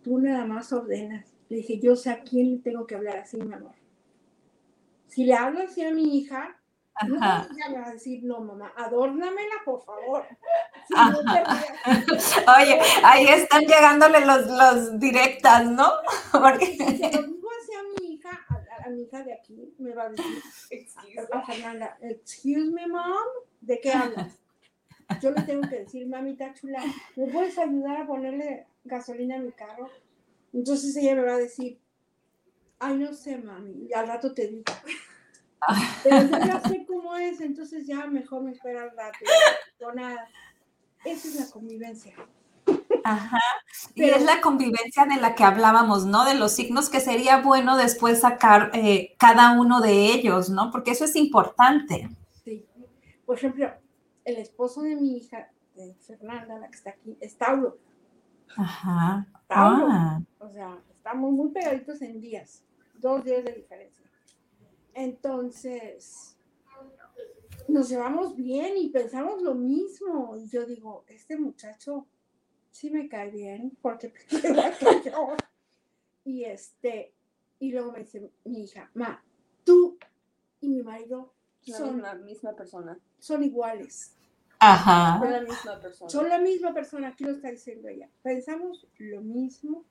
[0.04, 1.24] tú nada más ordenas.
[1.50, 3.76] Le dije, yo sé a quién le tengo que hablar así, mi amor.
[5.06, 6.60] Si le hablo así a mi hija,
[7.08, 7.20] no
[7.70, 10.26] me va a decir, no, mamá, adórnamela, por favor.
[12.58, 15.92] Oye, ahí están llegándole los, los directas, ¿no?
[16.32, 16.66] Porque...
[16.66, 18.14] Si lo digo así a mi
[18.86, 20.44] a, hija de aquí, me va a decir,
[21.32, 23.28] a Fernanda, excuse me, mom,
[23.62, 24.40] ¿de qué hablas?
[25.22, 26.84] Yo le tengo que decir, mamita chula,
[27.16, 29.90] ¿me puedes ayudar a ponerle gasolina a mi carro?
[30.54, 31.80] Entonces ella me va a decir,
[32.80, 34.64] ay, no sé, mami, y al rato te digo.
[36.04, 39.20] Pero yo ya sé cómo es, entonces ya mejor me espera al rato.
[39.80, 40.28] No nada.
[41.06, 42.14] Esa es la convivencia.
[43.04, 43.40] Ajá.
[43.96, 46.26] y es la convivencia de la que hablábamos, ¿no?
[46.26, 50.72] De los signos que sería bueno después sacar eh, cada uno de ellos, ¿no?
[50.72, 52.10] Porque eso es importante.
[52.44, 52.66] Sí.
[53.26, 53.72] Por ejemplo,
[54.26, 57.78] el esposo de mi hija, de Fernanda, la que está aquí, es Tauro.
[58.56, 59.28] Ajá.
[59.48, 59.88] Tauro.
[59.90, 60.22] Ah.
[60.40, 62.64] O sea, estamos muy pegaditos en días,
[63.00, 64.04] dos días de diferencia.
[64.94, 66.38] Entonces,
[67.68, 70.38] nos llevamos bien y pensamos lo mismo.
[70.38, 72.06] Y yo digo, este muchacho
[72.74, 74.42] sí me cae bien porque que
[75.06, 75.38] yo.
[76.26, 77.14] Y este,
[77.60, 79.24] y luego me dice mi hija, ma,
[79.64, 79.98] tú
[80.60, 83.00] y mi marido son la misma persona.
[83.20, 84.16] Son iguales.
[84.60, 85.20] Ajá.
[85.20, 86.10] Son la misma persona.
[86.10, 88.10] Son la misma persona, aquí lo está diciendo ella.
[88.22, 89.86] Pensamos lo mismo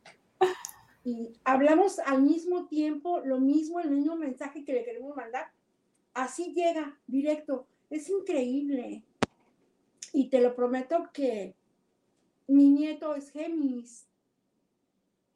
[1.04, 5.52] y hablamos al mismo tiempo lo mismo, el mismo mensaje que le queremos mandar.
[6.14, 7.66] Así llega, directo.
[7.90, 9.02] Es increíble.
[10.12, 11.54] Y te lo prometo que
[12.46, 14.08] mi nieto es Géminis.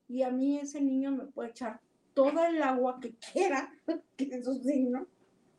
[0.09, 1.81] Y a mí ese niño me puede echar
[2.15, 3.73] todo el agua que quiera,
[4.17, 5.07] que es su signo,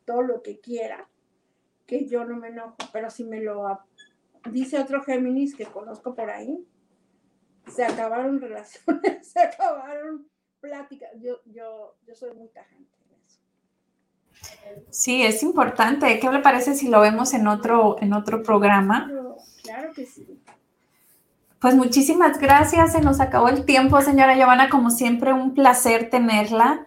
[0.04, 1.08] todo lo que quiera,
[1.86, 2.76] que yo no me enojo.
[2.92, 3.80] Pero si me lo
[4.50, 6.66] dice otro Géminis que conozco por ahí,
[7.68, 10.26] se acabaron relaciones, se acabaron
[10.60, 11.10] pláticas.
[11.20, 13.40] Yo, yo, yo soy muy tajante en eso.
[14.90, 16.18] Sí, es importante.
[16.18, 19.04] ¿Qué le parece si lo vemos en otro, en otro programa?
[19.08, 20.40] Pero, claro que sí.
[21.60, 22.92] Pues muchísimas gracias.
[22.92, 24.68] Se nos acabó el tiempo, señora Giovanna.
[24.68, 26.86] Como siempre, un placer tenerla.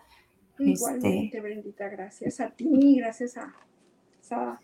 [0.60, 3.54] Igualmente, Brendita, gracias a ti, gracias a
[4.22, 4.60] Sara.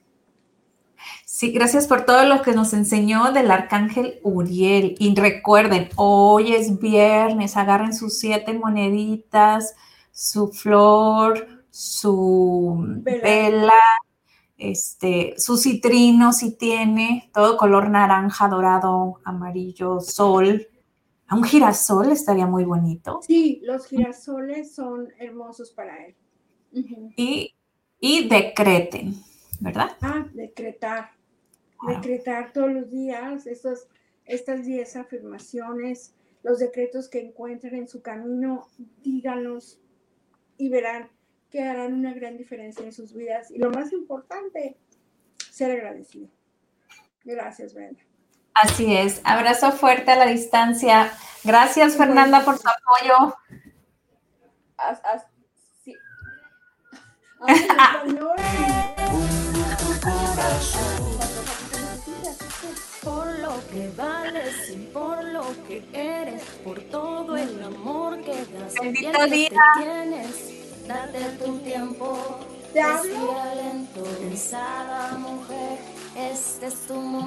[1.25, 4.95] Sí, gracias por todo lo que nos enseñó del arcángel Uriel.
[4.99, 9.75] Y recuerden, hoy es viernes, agarren sus siete moneditas,
[10.11, 13.21] su flor, su Vela.
[13.21, 13.73] vela,
[14.57, 20.67] este, su citrino si tiene, todo color naranja, dorado, amarillo, sol.
[21.27, 23.19] A un girasol estaría muy bonito.
[23.21, 26.15] Sí, los girasoles son hermosos para él.
[27.15, 27.53] Y,
[27.99, 29.15] y decreten,
[29.59, 29.97] ¿verdad?
[30.01, 31.11] Ah, decretar.
[31.81, 31.95] Wow.
[31.95, 33.87] Decretar todos los días estos,
[34.25, 38.67] estas 10 afirmaciones, los decretos que encuentren en su camino,
[39.03, 39.79] díganlos
[40.57, 41.09] y verán
[41.51, 43.49] que harán una gran diferencia en sus vidas.
[43.51, 44.77] Y lo más importante,
[45.51, 46.29] ser agradecido.
[47.23, 48.01] Gracias, Brenda.
[48.53, 49.21] Así es.
[49.23, 51.11] Abrazo fuerte a la distancia.
[51.43, 53.35] Gracias, Fernanda, por su apoyo.
[54.77, 55.27] Haz- haz-
[55.83, 55.95] sí.
[63.03, 68.73] Por lo que vales y por lo que eres, por todo el amor que das
[68.81, 69.49] Bendito que día.
[69.49, 72.17] te tienes, date tu tiempo.
[72.73, 73.03] ¿Te hablo?
[73.03, 75.79] Respira lento, pensada mujer,
[76.15, 77.17] este es tu momento.